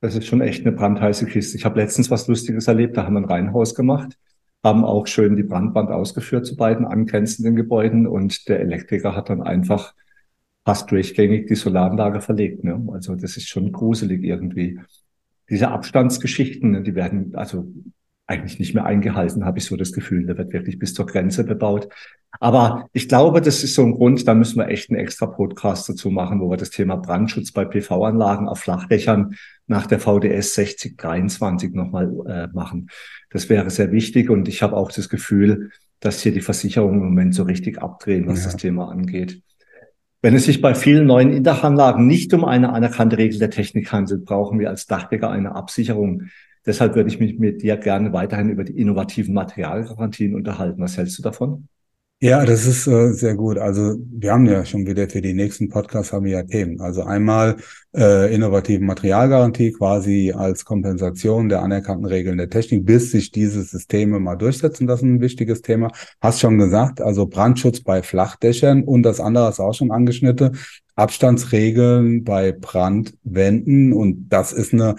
Das 0.00 0.14
ist 0.14 0.26
schon 0.26 0.40
echt 0.40 0.66
eine 0.66 0.74
brandheiße 0.74 1.26
Kiste. 1.26 1.56
Ich 1.56 1.64
habe 1.64 1.80
letztens 1.80 2.10
was 2.10 2.26
Lustiges 2.26 2.68
erlebt. 2.68 2.96
Da 2.96 3.04
haben 3.04 3.14
wir 3.14 3.20
ein 3.20 3.26
Reihenhaus 3.26 3.74
gemacht, 3.74 4.18
haben 4.62 4.84
auch 4.84 5.06
schön 5.06 5.36
die 5.36 5.42
Brandwand 5.42 5.90
ausgeführt 5.90 6.46
zu 6.46 6.56
beiden 6.56 6.86
angrenzenden 6.86 7.54
Gebäuden 7.54 8.06
und 8.06 8.48
der 8.48 8.60
Elektriker 8.60 9.14
hat 9.14 9.28
dann 9.28 9.42
einfach 9.42 9.94
fast 10.64 10.90
durchgängig 10.90 11.48
die 11.48 11.54
Solaranlage 11.54 12.20
verlegt. 12.20 12.64
Ne? 12.64 12.82
Also 12.92 13.14
das 13.14 13.36
ist 13.36 13.48
schon 13.48 13.72
gruselig 13.72 14.22
irgendwie. 14.22 14.78
Diese 15.48 15.68
Abstandsgeschichten, 15.68 16.70
ne, 16.70 16.82
die 16.82 16.94
werden, 16.94 17.34
also 17.34 17.66
eigentlich 18.30 18.58
nicht 18.58 18.74
mehr 18.74 18.86
eingehalten, 18.86 19.44
habe 19.44 19.58
ich 19.58 19.64
so 19.64 19.76
das 19.76 19.92
Gefühl. 19.92 20.24
Der 20.24 20.38
wird 20.38 20.52
wirklich 20.52 20.78
bis 20.78 20.94
zur 20.94 21.06
Grenze 21.06 21.44
bebaut. 21.44 21.88
Aber 22.38 22.88
ich 22.92 23.08
glaube, 23.08 23.40
das 23.40 23.64
ist 23.64 23.74
so 23.74 23.82
ein 23.82 23.92
Grund, 23.92 24.26
da 24.26 24.34
müssen 24.34 24.58
wir 24.58 24.68
echt 24.68 24.88
einen 24.90 25.00
extra 25.00 25.26
Podcast 25.26 25.88
dazu 25.88 26.10
machen, 26.10 26.40
wo 26.40 26.48
wir 26.48 26.56
das 26.56 26.70
Thema 26.70 26.96
Brandschutz 26.96 27.50
bei 27.50 27.64
PV-Anlagen 27.64 28.48
auf 28.48 28.60
Flachdächern 28.60 29.34
nach 29.66 29.86
der 29.86 29.98
VDS 29.98 30.54
6023 30.54 31.74
nochmal 31.74 32.12
äh, 32.26 32.46
machen. 32.54 32.88
Das 33.30 33.48
wäre 33.48 33.68
sehr 33.70 33.90
wichtig 33.90 34.30
und 34.30 34.48
ich 34.48 34.62
habe 34.62 34.76
auch 34.76 34.92
das 34.92 35.08
Gefühl, 35.08 35.70
dass 35.98 36.22
hier 36.22 36.32
die 36.32 36.40
Versicherungen 36.40 37.00
im 37.00 37.06
Moment 37.08 37.34
so 37.34 37.42
richtig 37.42 37.82
abdrehen, 37.82 38.26
was 38.26 38.38
ja. 38.40 38.44
das 38.46 38.56
Thema 38.56 38.90
angeht. 38.90 39.42
Wenn 40.22 40.34
es 40.34 40.44
sich 40.44 40.60
bei 40.60 40.74
vielen 40.74 41.06
neuen 41.06 41.32
Indachanlagen 41.32 42.06
nicht 42.06 42.32
um 42.34 42.44
eine 42.44 42.72
anerkannte 42.72 43.16
Regel 43.18 43.38
der 43.38 43.50
Technik 43.50 43.90
handelt, 43.90 44.24
brauchen 44.24 44.58
wir 44.58 44.68
als 44.68 44.86
Dachdecker 44.86 45.30
eine 45.30 45.54
Absicherung. 45.54 46.24
Deshalb 46.66 46.94
würde 46.94 47.08
ich 47.08 47.20
mich 47.20 47.38
mit 47.38 47.62
dir 47.62 47.76
gerne 47.76 48.12
weiterhin 48.12 48.50
über 48.50 48.64
die 48.64 48.78
innovativen 48.78 49.34
Materialgarantien 49.34 50.34
unterhalten. 50.34 50.80
Was 50.80 50.96
hältst 50.96 51.18
du 51.18 51.22
davon? 51.22 51.68
Ja, 52.22 52.44
das 52.44 52.66
ist 52.66 52.86
äh, 52.86 53.12
sehr 53.14 53.34
gut. 53.34 53.56
Also 53.56 53.96
wir 54.10 54.32
haben 54.32 54.44
ja 54.44 54.66
schon 54.66 54.86
wieder 54.86 55.08
für 55.08 55.22
die 55.22 55.32
nächsten 55.32 55.70
Podcasts 55.70 56.12
haben 56.12 56.26
wir 56.26 56.32
ja 56.32 56.42
Themen. 56.42 56.78
Also 56.78 57.02
einmal 57.02 57.56
äh, 57.96 58.34
innovative 58.34 58.84
Materialgarantie 58.84 59.72
quasi 59.72 60.30
als 60.36 60.66
Kompensation 60.66 61.48
der 61.48 61.62
anerkannten 61.62 62.04
Regeln 62.04 62.36
der 62.36 62.50
Technik, 62.50 62.84
bis 62.84 63.10
sich 63.10 63.30
diese 63.30 63.62
Systeme 63.62 64.20
mal 64.20 64.36
durchsetzen. 64.36 64.86
Das 64.86 65.00
ist 65.00 65.06
ein 65.06 65.22
wichtiges 65.22 65.62
Thema. 65.62 65.92
Hast 66.20 66.40
schon 66.40 66.58
gesagt, 66.58 67.00
also 67.00 67.26
Brandschutz 67.26 67.80
bei 67.80 68.02
Flachdächern 68.02 68.84
und 68.84 69.02
das 69.02 69.18
andere 69.18 69.48
ist 69.48 69.58
auch 69.58 69.72
schon 69.72 69.90
angeschnitten. 69.90 70.58
Abstandsregeln 70.96 72.24
bei 72.24 72.52
Brandwänden 72.52 73.94
und 73.94 74.28
das 74.28 74.52
ist 74.52 74.74
eine 74.74 74.96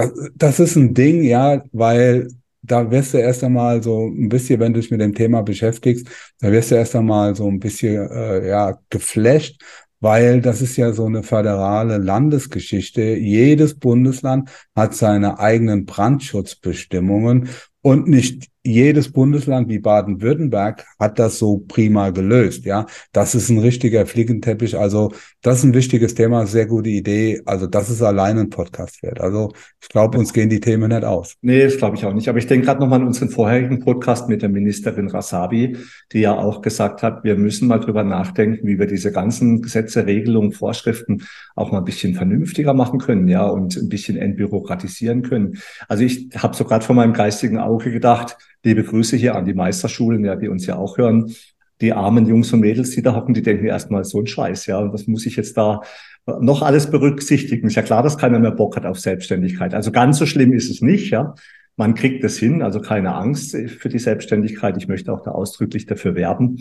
das, 0.00 0.30
das 0.34 0.60
ist 0.60 0.76
ein 0.76 0.94
Ding, 0.94 1.22
ja, 1.22 1.62
weil 1.72 2.28
da 2.62 2.90
wirst 2.90 3.14
du 3.14 3.18
erst 3.18 3.42
einmal 3.42 3.82
so 3.82 4.06
ein 4.06 4.28
bisschen, 4.28 4.60
wenn 4.60 4.72
du 4.72 4.80
dich 4.80 4.90
mit 4.90 5.00
dem 5.00 5.14
Thema 5.14 5.42
beschäftigst, 5.42 6.06
da 6.40 6.52
wirst 6.52 6.70
du 6.70 6.74
erst 6.76 6.94
einmal 6.94 7.34
so 7.34 7.48
ein 7.48 7.58
bisschen 7.58 8.10
äh, 8.10 8.48
ja 8.48 8.78
geflasht, 8.90 9.60
weil 10.00 10.40
das 10.40 10.62
ist 10.62 10.76
ja 10.76 10.92
so 10.92 11.06
eine 11.06 11.22
föderale 11.22 11.98
Landesgeschichte. 11.98 13.02
Jedes 13.02 13.78
Bundesland 13.78 14.50
hat 14.74 14.94
seine 14.94 15.38
eigenen 15.38 15.86
Brandschutzbestimmungen 15.86 17.48
und 17.82 18.08
nicht 18.08 18.50
jedes 18.62 19.10
Bundesland 19.10 19.70
wie 19.70 19.78
Baden-Württemberg 19.78 20.84
hat 20.98 21.18
das 21.18 21.38
so 21.38 21.64
prima 21.66 22.10
gelöst. 22.10 22.66
Ja, 22.66 22.84
das 23.12 23.34
ist 23.34 23.48
ein 23.48 23.58
richtiger 23.58 24.04
Flickenteppich. 24.04 24.76
Also 24.76 25.12
das 25.40 25.58
ist 25.58 25.64
ein 25.64 25.74
wichtiges 25.74 26.14
Thema, 26.14 26.46
sehr 26.46 26.66
gute 26.66 26.90
Idee. 26.90 27.40
Also 27.46 27.66
das 27.66 27.88
ist 27.88 28.02
allein 28.02 28.38
ein 28.38 28.50
Podcast 28.50 29.02
wert. 29.02 29.20
Also 29.20 29.52
ich 29.80 29.88
glaube, 29.88 30.18
uns 30.18 30.34
gehen 30.34 30.50
die 30.50 30.60
Themen 30.60 30.90
nicht 30.90 31.04
aus. 31.04 31.36
Nee, 31.40 31.64
das 31.64 31.78
glaube 31.78 31.96
ich 31.96 32.04
auch 32.04 32.12
nicht. 32.12 32.28
Aber 32.28 32.36
ich 32.36 32.46
denke 32.46 32.66
gerade 32.66 32.80
nochmal 32.80 33.00
an 33.00 33.06
unseren 33.06 33.30
vorherigen 33.30 33.80
Podcast 33.80 34.28
mit 34.28 34.42
der 34.42 34.50
Ministerin 34.50 35.08
Rasabi, 35.08 35.78
die 36.12 36.20
ja 36.20 36.34
auch 36.34 36.60
gesagt 36.60 37.02
hat, 37.02 37.24
wir 37.24 37.36
müssen 37.36 37.66
mal 37.66 37.78
drüber 37.78 38.04
nachdenken, 38.04 38.66
wie 38.66 38.78
wir 38.78 38.86
diese 38.86 39.10
ganzen 39.10 39.62
Gesetze, 39.62 40.04
Regelungen, 40.04 40.52
Vorschriften 40.52 41.22
auch 41.56 41.72
mal 41.72 41.78
ein 41.78 41.84
bisschen 41.84 42.14
vernünftiger 42.14 42.74
machen 42.74 42.98
können, 42.98 43.26
ja, 43.26 43.46
und 43.46 43.74
ein 43.76 43.88
bisschen 43.88 44.18
entbürokratisieren 44.18 45.22
können. 45.22 45.58
Also 45.88 46.04
ich 46.04 46.28
habe 46.36 46.54
so 46.54 46.64
gerade 46.64 46.84
vor 46.84 46.94
meinem 46.94 47.14
geistigen 47.14 47.58
gedacht, 47.78 48.36
Liebe 48.62 48.84
Grüße 48.84 49.16
hier 49.16 49.36
an 49.36 49.46
die 49.46 49.54
Meisterschulen, 49.54 50.24
ja, 50.24 50.36
die 50.36 50.48
uns 50.48 50.66
ja 50.66 50.76
auch 50.76 50.98
hören. 50.98 51.34
Die 51.80 51.94
armen 51.94 52.26
Jungs 52.26 52.52
und 52.52 52.60
Mädels, 52.60 52.90
die 52.90 53.00
da 53.00 53.14
hocken, 53.14 53.32
die 53.32 53.40
denken 53.40 53.64
erstmal 53.64 54.04
so 54.04 54.20
ein 54.20 54.26
Scheiß, 54.26 54.66
ja, 54.66 54.92
was 54.92 55.06
muss 55.06 55.24
ich 55.24 55.36
jetzt 55.36 55.56
da 55.56 55.80
noch 56.26 56.60
alles 56.60 56.90
berücksichtigen? 56.90 57.68
Ist 57.68 57.76
ja 57.76 57.82
klar, 57.82 58.02
dass 58.02 58.18
keiner 58.18 58.38
mehr 58.38 58.50
Bock 58.50 58.76
hat 58.76 58.84
auf 58.84 59.00
Selbstständigkeit. 59.00 59.72
Also 59.72 59.90
ganz 59.90 60.18
so 60.18 60.26
schlimm 60.26 60.52
ist 60.52 60.70
es 60.70 60.82
nicht, 60.82 61.10
ja. 61.10 61.34
Man 61.76 61.94
kriegt 61.94 62.22
es 62.24 62.38
hin, 62.38 62.60
also 62.60 62.82
keine 62.82 63.14
Angst 63.14 63.56
für 63.56 63.88
die 63.88 63.98
Selbstständigkeit. 63.98 64.76
Ich 64.76 64.88
möchte 64.88 65.10
auch 65.10 65.22
da 65.22 65.30
ausdrücklich 65.30 65.86
dafür 65.86 66.14
werben. 66.14 66.58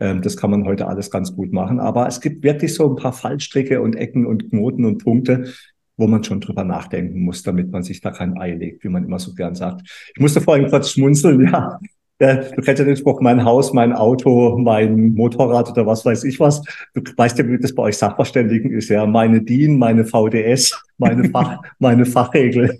Ähm, 0.00 0.22
das 0.22 0.36
kann 0.36 0.50
man 0.50 0.64
heute 0.64 0.88
alles 0.88 1.12
ganz 1.12 1.36
gut 1.36 1.52
machen. 1.52 1.78
Aber 1.78 2.08
es 2.08 2.20
gibt 2.20 2.42
wirklich 2.42 2.74
so 2.74 2.90
ein 2.90 2.96
paar 2.96 3.12
Fallstricke 3.12 3.80
und 3.80 3.94
Ecken 3.94 4.26
und 4.26 4.50
Knoten 4.50 4.84
und 4.84 4.98
Punkte, 4.98 5.52
wo 5.96 6.06
man 6.06 6.22
schon 6.24 6.40
drüber 6.40 6.64
nachdenken 6.64 7.20
muss, 7.20 7.42
damit 7.42 7.70
man 7.70 7.82
sich 7.82 8.00
da 8.00 8.10
kein 8.10 8.38
Ei 8.38 8.52
legt, 8.54 8.84
wie 8.84 8.88
man 8.88 9.04
immer 9.04 9.18
so 9.18 9.34
gern 9.34 9.54
sagt. 9.54 9.82
Ich 10.14 10.20
musste 10.20 10.40
vorhin 10.40 10.68
kurz 10.68 10.90
schmunzeln, 10.90 11.48
ja. 11.48 11.78
Du 12.18 12.62
kennst 12.62 12.78
ja 12.78 12.84
den 12.86 12.96
Spruch, 12.96 13.20
mein 13.20 13.44
Haus, 13.44 13.74
mein 13.74 13.92
Auto, 13.92 14.56
mein 14.56 15.14
Motorrad 15.14 15.70
oder 15.70 15.86
was 15.86 16.04
weiß 16.04 16.24
ich 16.24 16.40
was. 16.40 16.62
Du 16.94 17.02
weißt 17.14 17.38
ja, 17.38 17.46
wie 17.46 17.58
das 17.58 17.74
bei 17.74 17.82
euch 17.82 17.98
Sachverständigen 17.98 18.70
ist, 18.70 18.88
ja. 18.88 19.04
Meine 19.04 19.42
DIN, 19.42 19.78
meine 19.78 20.04
VDS, 20.04 20.82
meine 20.98 21.28
Fach, 21.30 21.58
meine 21.78 22.06
Fachregel. 22.06 22.78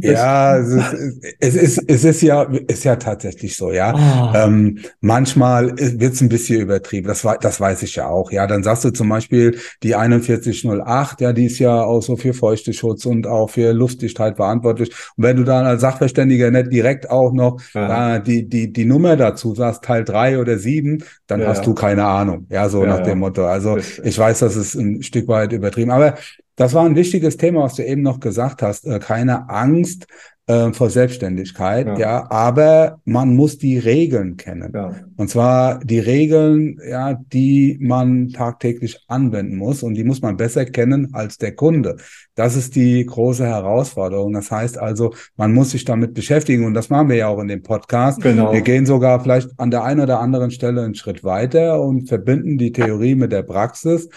ja, 0.00 0.58
es 0.58 0.68
ist, 0.68 0.94
es 1.40 1.54
ist, 1.54 1.84
es 1.86 2.04
ist 2.04 2.22
ja, 2.22 2.42
ist 2.42 2.84
ja 2.84 2.96
tatsächlich 2.96 3.56
so, 3.56 3.72
ja. 3.72 3.94
Oh. 3.94 4.36
Ähm, 4.36 4.78
manchmal 5.00 5.76
wird 5.76 6.14
es 6.14 6.20
ein 6.20 6.28
bisschen 6.28 6.60
übertrieben. 6.60 7.08
Das, 7.08 7.26
das 7.40 7.60
weiß 7.60 7.82
ich 7.82 7.96
ja 7.96 8.08
auch. 8.08 8.30
Ja, 8.30 8.46
dann 8.46 8.62
sagst 8.62 8.84
du 8.84 8.90
zum 8.90 9.08
Beispiel 9.08 9.58
die 9.82 9.90
4108, 9.90 11.20
ja, 11.20 11.32
die 11.32 11.46
ist 11.46 11.58
ja 11.58 11.82
auch 11.82 12.00
so 12.00 12.16
für 12.16 12.34
Feuchteschutz 12.34 13.06
und 13.06 13.26
auch 13.26 13.50
für 13.50 13.72
Luftdichtheit 13.72 14.36
verantwortlich. 14.36 14.90
Und 15.16 15.24
wenn 15.24 15.36
du 15.36 15.44
dann 15.44 15.66
als 15.66 15.80
Sachverständiger 15.82 16.50
nicht 16.50 16.72
direkt 16.72 17.10
auch 17.10 17.32
noch 17.32 17.60
ja. 17.74 18.16
äh, 18.16 18.22
die, 18.22 18.48
die, 18.48 18.72
die 18.72 18.84
Nummer 18.84 19.16
dazu 19.16 19.54
sagst, 19.54 19.84
Teil 19.84 20.04
drei 20.04 20.38
oder 20.38 20.58
sieben, 20.58 21.04
dann 21.26 21.40
ja, 21.40 21.48
hast 21.48 21.66
du 21.66 21.74
keine 21.74 22.04
Ahnung. 22.04 22.46
Ja, 22.50 22.68
so 22.68 22.84
nach 22.84 23.00
dem 23.00 23.18
Motto. 23.18 23.46
Also 23.46 23.76
ich 23.76 24.18
weiß, 24.18 24.40
das 24.40 24.56
ist 24.56 24.74
ein 24.74 25.02
Stück 25.02 25.28
weit 25.28 25.52
übertrieben. 25.52 25.90
Aber 25.90 26.14
das 26.56 26.74
war 26.74 26.84
ein 26.84 26.96
wichtiges 26.96 27.36
Thema, 27.36 27.62
was 27.62 27.74
du 27.74 27.84
eben 27.84 28.02
noch 28.02 28.18
gesagt 28.18 28.62
hast. 28.62 28.86
Äh, 28.86 28.98
keine 28.98 29.48
Angst 29.48 30.06
äh, 30.48 30.72
vor 30.72 30.90
Selbstständigkeit, 30.90 31.86
ja. 31.86 31.98
ja. 31.98 32.30
aber 32.30 33.00
man 33.04 33.34
muss 33.34 33.58
die 33.58 33.78
Regeln 33.78 34.36
kennen. 34.36 34.70
Ja. 34.72 34.94
Und 35.16 35.28
zwar 35.28 35.80
die 35.80 35.98
Regeln, 35.98 36.78
ja, 36.88 37.14
die 37.14 37.78
man 37.80 38.28
tagtäglich 38.28 39.04
anwenden 39.08 39.56
muss 39.56 39.82
und 39.82 39.94
die 39.94 40.04
muss 40.04 40.22
man 40.22 40.36
besser 40.36 40.64
kennen 40.64 41.14
als 41.14 41.38
der 41.38 41.54
Kunde. 41.54 41.96
Das 42.36 42.54
ist 42.54 42.76
die 42.76 43.04
große 43.04 43.44
Herausforderung. 43.44 44.34
Das 44.34 44.50
heißt 44.50 44.78
also, 44.78 45.14
man 45.36 45.52
muss 45.52 45.70
sich 45.70 45.84
damit 45.84 46.14
beschäftigen 46.14 46.64
und 46.64 46.74
das 46.74 46.90
machen 46.90 47.08
wir 47.08 47.16
ja 47.16 47.28
auch 47.28 47.40
in 47.40 47.48
dem 47.48 47.62
Podcast. 47.62 48.22
Genau. 48.22 48.52
Wir 48.52 48.60
gehen 48.60 48.86
sogar 48.86 49.20
vielleicht 49.20 49.50
an 49.58 49.70
der 49.70 49.82
einen 49.82 50.00
oder 50.00 50.20
anderen 50.20 50.52
Stelle 50.52 50.84
einen 50.84 50.94
Schritt 50.94 51.24
weiter 51.24 51.82
und 51.82 52.08
verbinden 52.08 52.56
die 52.56 52.72
Theorie 52.72 53.16
mit 53.16 53.32
der 53.32 53.42
Praxis. 53.42 54.08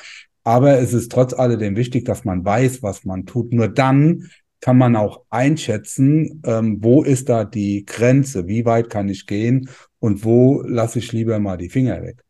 Aber 0.50 0.80
es 0.80 0.94
ist 0.94 1.12
trotz 1.12 1.34
alledem 1.34 1.76
wichtig, 1.76 2.06
dass 2.06 2.26
man 2.26 2.44
weiß, 2.44 2.82
was 2.82 3.06
man 3.06 3.28
tut. 3.28 3.54
Nur 3.54 3.68
dann 3.68 4.32
kann 4.62 4.80
man 4.80 4.96
auch 4.96 5.22
einschätzen, 5.30 6.42
ähm, 6.44 6.80
wo 6.82 7.04
ist 7.04 7.30
da 7.30 7.46
die 7.46 7.86
Grenze, 7.86 8.48
wie 8.48 8.66
weit 8.66 8.90
kann 8.90 9.10
ich 9.10 9.28
gehen 9.28 9.70
und 10.00 10.26
wo 10.26 10.64
lasse 10.64 10.98
ich 10.98 11.14
lieber 11.14 11.38
mal 11.38 11.58
die 11.58 11.70
Finger 11.70 12.02
weg. 12.02 12.24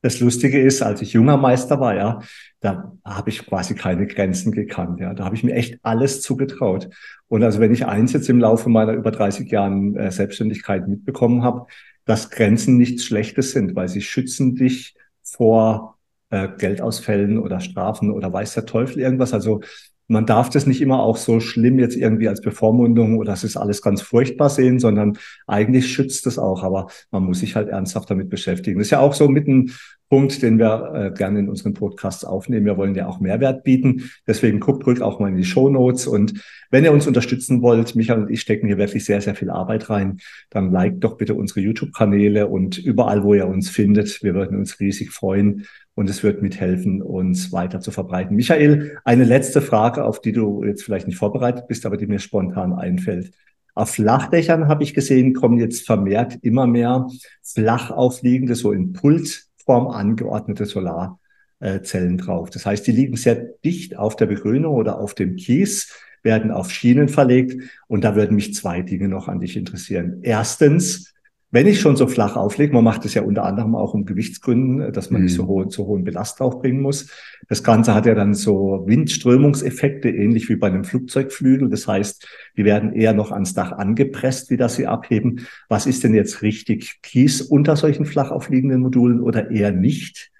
Das 0.00 0.20
Lustige 0.20 0.60
ist, 0.60 0.80
als 0.80 1.02
ich 1.02 1.14
junger 1.14 1.36
Meister 1.38 1.80
war, 1.80 1.96
ja, 1.96 2.20
da 2.60 2.92
habe 3.04 3.30
ich 3.30 3.44
quasi 3.44 3.74
keine 3.74 4.06
Grenzen 4.06 4.52
gekannt. 4.52 5.00
Ja, 5.00 5.12
da 5.12 5.24
habe 5.24 5.34
ich 5.34 5.42
mir 5.42 5.54
echt 5.54 5.80
alles 5.82 6.22
zugetraut. 6.22 6.88
Und 7.26 7.42
also 7.42 7.58
wenn 7.58 7.72
ich 7.72 7.84
eins 7.84 8.12
jetzt 8.12 8.28
im 8.28 8.38
Laufe 8.38 8.68
meiner 8.68 8.92
über 8.92 9.10
30 9.10 9.50
Jahren 9.50 9.96
äh, 9.96 10.12
Selbstständigkeit 10.12 10.86
mitbekommen 10.86 11.42
habe, 11.42 11.66
dass 12.04 12.30
Grenzen 12.30 12.76
nichts 12.76 13.04
Schlechtes 13.04 13.50
sind, 13.50 13.74
weil 13.74 13.88
sie 13.88 14.02
schützen 14.02 14.54
dich 14.54 14.94
vor 15.24 15.95
äh, 16.30 16.48
Geldausfällen 16.58 17.38
oder 17.38 17.60
Strafen 17.60 18.10
oder 18.10 18.32
weiß 18.32 18.54
der 18.54 18.66
Teufel 18.66 19.00
irgendwas. 19.00 19.32
Also 19.32 19.60
man 20.08 20.26
darf 20.26 20.50
das 20.50 20.66
nicht 20.66 20.80
immer 20.80 21.00
auch 21.00 21.16
so 21.16 21.40
schlimm 21.40 21.78
jetzt 21.78 21.96
irgendwie 21.96 22.28
als 22.28 22.40
Bevormundung 22.40 23.18
oder 23.18 23.32
es 23.32 23.44
ist 23.44 23.56
alles 23.56 23.82
ganz 23.82 24.02
furchtbar 24.02 24.50
sehen, 24.50 24.78
sondern 24.78 25.18
eigentlich 25.46 25.92
schützt 25.92 26.26
es 26.26 26.38
auch. 26.38 26.62
Aber 26.62 26.88
man 27.10 27.24
muss 27.24 27.40
sich 27.40 27.56
halt 27.56 27.68
ernsthaft 27.68 28.10
damit 28.10 28.30
beschäftigen. 28.30 28.78
Das 28.78 28.86
ist 28.86 28.92
ja 28.92 29.00
auch 29.00 29.14
so 29.14 29.28
mit 29.28 29.48
ein 29.48 29.72
Punkt, 30.08 30.40
den 30.42 30.60
wir 30.60 30.92
äh, 30.94 31.10
gerne 31.18 31.40
in 31.40 31.48
unseren 31.48 31.74
Podcasts 31.74 32.24
aufnehmen. 32.24 32.66
Wir 32.66 32.76
wollen 32.76 32.94
ja 32.94 33.08
auch 33.08 33.18
Mehrwert 33.18 33.64
bieten. 33.64 34.08
Deswegen 34.28 34.60
guckt 34.60 34.86
ruhig 34.86 35.02
auch 35.02 35.18
mal 35.18 35.28
in 35.28 35.36
die 35.36 35.44
Show 35.44 35.68
Notes. 35.68 36.06
Und 36.06 36.40
wenn 36.70 36.84
ihr 36.84 36.92
uns 36.92 37.08
unterstützen 37.08 37.60
wollt, 37.60 37.96
Michael 37.96 38.22
und 38.22 38.30
ich 38.30 38.40
stecken 38.40 38.68
hier 38.68 38.78
wirklich 38.78 39.04
sehr, 39.04 39.20
sehr 39.20 39.34
viel 39.34 39.50
Arbeit 39.50 39.90
rein, 39.90 40.18
dann 40.50 40.70
liked 40.70 41.02
doch 41.02 41.16
bitte 41.16 41.34
unsere 41.34 41.58
YouTube-Kanäle 41.60 42.46
und 42.46 42.78
überall, 42.78 43.24
wo 43.24 43.34
ihr 43.34 43.48
uns 43.48 43.68
findet. 43.68 44.22
Wir 44.22 44.34
würden 44.34 44.56
uns 44.56 44.78
riesig 44.78 45.10
freuen 45.10 45.66
und 45.96 46.10
es 46.10 46.22
wird 46.22 46.42
mithelfen, 46.42 47.02
uns 47.02 47.52
weiter 47.52 47.80
zu 47.80 47.90
verbreiten. 47.90 48.36
Michael, 48.36 48.98
eine 49.04 49.24
letzte 49.24 49.62
Frage, 49.62 50.04
auf 50.04 50.20
die 50.20 50.32
du 50.32 50.62
jetzt 50.62 50.84
vielleicht 50.84 51.06
nicht 51.06 51.16
vorbereitet 51.16 51.66
bist, 51.68 51.86
aber 51.86 51.96
die 51.96 52.06
mir 52.06 52.18
spontan 52.18 52.74
einfällt. 52.74 53.32
Auf 53.74 53.90
Flachdächern 53.90 54.68
habe 54.68 54.84
ich 54.84 54.92
gesehen, 54.92 55.32
kommen 55.32 55.58
jetzt 55.58 55.86
vermehrt 55.86 56.38
immer 56.42 56.66
mehr 56.66 57.08
flach 57.42 57.90
aufliegende, 57.90 58.54
so 58.54 58.72
in 58.72 58.92
Pulsform 58.92 59.88
angeordnete 59.88 60.66
Solarzellen 60.66 62.18
drauf. 62.18 62.50
Das 62.50 62.66
heißt, 62.66 62.86
die 62.86 62.92
liegen 62.92 63.16
sehr 63.16 63.36
dicht 63.64 63.96
auf 63.96 64.16
der 64.16 64.26
Begrünung 64.26 64.74
oder 64.74 64.98
auf 64.98 65.14
dem 65.14 65.36
Kies, 65.36 65.94
werden 66.22 66.50
auf 66.50 66.70
Schienen 66.70 67.08
verlegt. 67.08 67.70
Und 67.86 68.04
da 68.04 68.16
würden 68.16 68.34
mich 68.34 68.54
zwei 68.54 68.82
Dinge 68.82 69.08
noch 69.08 69.28
an 69.28 69.40
dich 69.40 69.56
interessieren. 69.56 70.20
Erstens, 70.22 71.14
wenn 71.52 71.66
ich 71.66 71.80
schon 71.80 71.96
so 71.96 72.08
flach 72.08 72.36
auflege, 72.36 72.74
man 72.74 72.82
macht 72.82 73.04
es 73.04 73.14
ja 73.14 73.22
unter 73.22 73.44
anderem 73.44 73.76
auch 73.76 73.94
um 73.94 74.04
Gewichtsgründen, 74.04 74.92
dass 74.92 75.10
man 75.10 75.20
mhm. 75.20 75.26
nicht 75.26 75.34
so 75.36 75.44
mhm. 75.44 75.48
hohe, 75.48 75.70
so 75.70 75.86
hohen 75.86 76.02
Belast 76.02 76.40
aufbringen 76.40 76.80
muss. 76.80 77.08
Das 77.48 77.62
Ganze 77.62 77.94
hat 77.94 78.04
ja 78.06 78.14
dann 78.14 78.34
so 78.34 78.82
Windströmungseffekte, 78.86 80.08
ähnlich 80.08 80.48
wie 80.48 80.56
bei 80.56 80.66
einem 80.66 80.84
Flugzeugflügel. 80.84 81.70
Das 81.70 81.86
heißt, 81.86 82.28
die 82.56 82.64
werden 82.64 82.92
eher 82.92 83.12
noch 83.12 83.30
ans 83.30 83.54
Dach 83.54 83.72
angepresst, 83.72 84.50
wie 84.50 84.56
das 84.56 84.74
sie 84.74 84.86
abheben. 84.86 85.46
Was 85.68 85.86
ist 85.86 86.02
denn 86.02 86.14
jetzt 86.14 86.42
richtig? 86.42 87.00
Kies 87.02 87.40
unter 87.42 87.76
solchen 87.76 88.06
flach 88.06 88.32
aufliegenden 88.32 88.80
Modulen 88.80 89.20
oder 89.20 89.50
eher 89.50 89.70
nicht? 89.70 90.32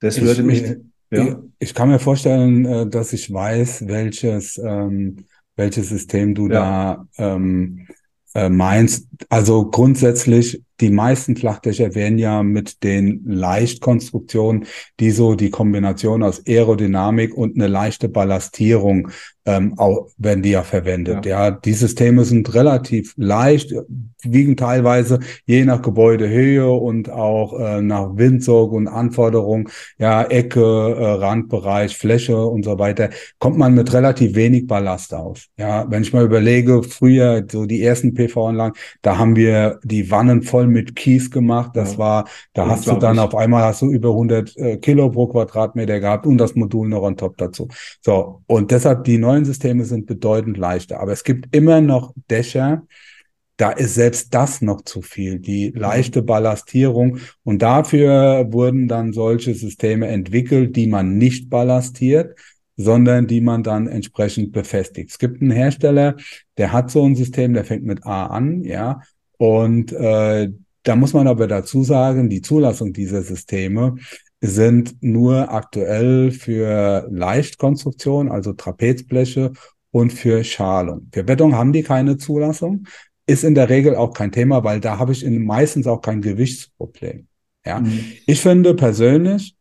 Das 0.00 0.20
würde 0.20 0.40
ich, 0.40 0.46
mich. 0.46 0.76
Ja. 1.10 1.28
Ich, 1.28 1.36
ich, 1.58 1.74
kann 1.74 1.90
mir 1.90 1.98
vorstellen, 1.98 2.64
äh, 2.64 2.86
dass 2.88 3.12
ich 3.12 3.32
weiß, 3.32 3.86
welches, 3.86 4.58
ähm, 4.58 5.26
welches 5.56 5.90
System 5.90 6.34
du 6.34 6.48
ja. 6.48 7.06
da 7.16 7.34
ähm, 7.34 7.86
äh. 8.34 9.08
Also 9.28 9.70
grundsätzlich, 9.70 10.62
die 10.80 10.90
meisten 10.90 11.36
Flachdächer 11.36 11.94
werden 11.94 12.18
ja 12.18 12.42
mit 12.42 12.82
den 12.82 13.22
Leichtkonstruktionen, 13.24 14.66
die 15.00 15.10
so 15.10 15.34
die 15.34 15.50
Kombination 15.50 16.22
aus 16.22 16.42
Aerodynamik 16.46 17.34
und 17.34 17.56
eine 17.56 17.68
leichte 17.68 18.08
Ballastierung 18.08 19.10
ähm, 19.46 19.74
auch 19.78 20.08
werden 20.16 20.42
die 20.42 20.50
ja 20.50 20.62
verwendet. 20.62 21.26
Ja. 21.26 21.48
ja, 21.48 21.50
die 21.50 21.74
Systeme 21.74 22.24
sind 22.24 22.54
relativ 22.54 23.12
leicht, 23.16 23.74
wiegen 24.22 24.56
teilweise 24.56 25.20
je 25.44 25.64
nach 25.64 25.82
Gebäudehöhe 25.82 26.70
und 26.70 27.10
auch 27.10 27.58
äh, 27.58 27.82
nach 27.82 28.16
Windzug 28.16 28.72
und 28.72 28.88
Anforderungen, 28.88 29.68
ja, 29.98 30.22
Ecke, 30.22 30.60
äh, 30.62 31.04
Randbereich, 31.04 31.96
Fläche 31.96 32.38
und 32.38 32.64
so 32.64 32.78
weiter, 32.78 33.10
kommt 33.38 33.58
man 33.58 33.74
mit 33.74 33.92
relativ 33.92 34.34
wenig 34.34 34.66
Ballast 34.66 35.12
aus. 35.12 35.48
Ja, 35.58 35.90
wenn 35.90 36.02
ich 36.02 36.12
mal 36.14 36.24
überlege, 36.24 36.82
früher 36.82 37.44
so 37.50 37.66
die 37.66 37.82
ersten 37.82 38.14
PV-Anlagen, 38.14 38.74
da 39.02 39.18
haben 39.18 39.36
wir 39.36 39.78
die 39.84 40.10
Wannen 40.10 40.42
voll 40.42 40.68
mit 40.74 40.96
Kies 40.96 41.30
gemacht. 41.30 41.70
Das 41.74 41.96
war, 41.96 42.26
da 42.52 42.66
hast 42.66 42.86
du 42.86 42.96
dann 42.96 43.18
auf 43.18 43.34
einmal 43.34 43.62
hast 43.62 43.82
du 43.82 43.90
über 43.90 44.10
100 44.10 44.56
äh, 44.56 44.76
Kilo 44.78 45.10
pro 45.10 45.28
Quadratmeter 45.28 46.00
gehabt 46.00 46.26
und 46.26 46.38
das 46.38 46.54
Modul 46.54 46.88
noch 46.88 47.02
on 47.02 47.16
top 47.16 47.38
dazu. 47.38 47.68
So 48.02 48.42
und 48.46 48.70
deshalb 48.70 49.04
die 49.04 49.16
neuen 49.16 49.34
neuen 49.34 49.44
Systeme 49.44 49.84
sind 49.84 50.06
bedeutend 50.06 50.56
leichter. 50.56 51.00
Aber 51.00 51.12
es 51.12 51.24
gibt 51.24 51.54
immer 51.54 51.80
noch 51.80 52.14
Dächer, 52.30 52.86
da 53.56 53.70
ist 53.70 53.94
selbst 53.94 54.34
das 54.34 54.62
noch 54.62 54.82
zu 54.82 55.00
viel, 55.00 55.38
die 55.38 55.70
leichte 55.74 56.22
Ballastierung. 56.22 57.18
Und 57.44 57.62
dafür 57.62 58.52
wurden 58.52 58.88
dann 58.88 59.12
solche 59.12 59.54
Systeme 59.54 60.08
entwickelt, 60.08 60.74
die 60.74 60.88
man 60.88 61.18
nicht 61.18 61.50
ballastiert, 61.50 62.36
sondern 62.76 63.28
die 63.28 63.40
man 63.40 63.62
dann 63.62 63.86
entsprechend 63.86 64.52
befestigt. 64.52 65.10
Es 65.10 65.18
gibt 65.18 65.40
einen 65.40 65.52
Hersteller, 65.52 66.16
der 66.58 66.72
hat 66.72 66.90
so 66.90 67.04
ein 67.04 67.14
System, 67.14 67.54
der 67.54 67.64
fängt 67.64 67.84
mit 67.84 68.04
A 68.04 68.26
an, 68.26 68.64
ja. 68.64 69.00
Und 69.38 69.92
äh, 69.92 70.50
da 70.84 70.96
muss 70.96 71.14
man 71.14 71.26
aber 71.26 71.46
dazu 71.46 71.82
sagen, 71.82 72.28
die 72.28 72.42
Zulassung 72.42 72.92
dieser 72.92 73.22
Systeme 73.22 73.96
sind 74.40 75.02
nur 75.02 75.50
aktuell 75.50 76.30
für 76.30 77.08
Leichtkonstruktion, 77.10 78.30
also 78.30 78.52
Trapezbleche 78.52 79.52
und 79.90 80.12
für 80.12 80.44
Schalung. 80.44 81.08
Für 81.12 81.24
Beton 81.24 81.54
haben 81.54 81.72
die 81.72 81.82
keine 81.82 82.18
Zulassung. 82.18 82.86
Ist 83.26 83.44
in 83.44 83.54
der 83.54 83.70
Regel 83.70 83.96
auch 83.96 84.12
kein 84.12 84.32
Thema, 84.32 84.62
weil 84.62 84.80
da 84.80 84.98
habe 84.98 85.12
ich 85.12 85.24
in, 85.24 85.46
meistens 85.46 85.86
auch 85.86 86.02
kein 86.02 86.20
Gewichtsproblem. 86.20 87.26
Ja, 87.64 87.80
mhm. 87.80 88.04
ich 88.26 88.40
finde 88.40 88.74
persönlich 88.74 89.56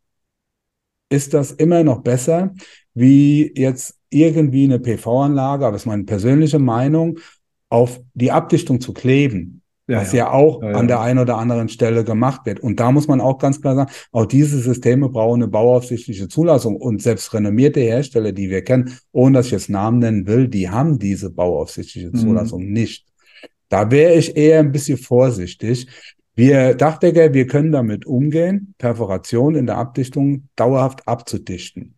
ist 1.09 1.33
das 1.33 1.51
immer 1.51 1.83
noch 1.83 2.01
besser, 2.01 2.53
wie 2.93 3.53
jetzt 3.55 3.95
irgendwie 4.09 4.65
eine 4.65 4.79
PV-Anlage, 4.79 5.65
aber 5.65 5.73
das 5.73 5.83
ist 5.83 5.87
meine 5.87 6.03
persönliche 6.03 6.59
Meinung, 6.59 7.19
auf 7.69 8.01
die 8.13 8.31
Abdichtung 8.31 8.81
zu 8.81 8.93
kleben 8.93 9.62
ja, 9.87 10.01
was 10.01 10.13
ja, 10.13 10.25
ja 10.25 10.31
auch 10.31 10.61
ja, 10.61 10.71
an 10.71 10.87
der 10.87 11.01
einen 11.01 11.19
oder 11.19 11.37
anderen 11.37 11.69
Stelle 11.69 12.03
gemacht 12.03 12.45
wird. 12.45 12.59
Und 12.59 12.79
da 12.79 12.91
muss 12.91 13.07
man 13.07 13.19
auch 13.19 13.37
ganz 13.37 13.61
klar 13.61 13.75
sagen, 13.75 13.91
auch 14.11 14.25
diese 14.25 14.59
Systeme 14.59 15.09
brauchen 15.09 15.41
eine 15.41 15.51
bauaufsichtliche 15.51 16.27
Zulassung. 16.27 16.77
Und 16.77 17.01
selbst 17.01 17.33
renommierte 17.33 17.81
Hersteller, 17.81 18.31
die 18.31 18.49
wir 18.49 18.63
kennen, 18.63 18.97
ohne 19.11 19.39
dass 19.39 19.47
ich 19.47 19.51
jetzt 19.51 19.69
Namen 19.69 19.99
nennen 19.99 20.25
will, 20.27 20.47
die 20.47 20.69
haben 20.69 20.99
diese 20.99 21.29
bauaufsichtliche 21.29 22.09
mhm. 22.09 22.15
Zulassung 22.15 22.65
mhm. 22.65 22.73
nicht. 22.73 23.05
Da 23.69 23.91
wäre 23.91 24.13
ich 24.13 24.37
eher 24.37 24.59
ein 24.59 24.71
bisschen 24.71 24.97
vorsichtig. 24.97 25.87
Wir 26.35 26.73
Dachdecker, 26.75 27.33
wir 27.33 27.47
können 27.47 27.71
damit 27.71 28.05
umgehen, 28.05 28.73
Perforation 28.77 29.55
in 29.55 29.65
der 29.67 29.77
Abdichtung 29.77 30.47
dauerhaft 30.55 31.07
abzudichten. 31.07 31.95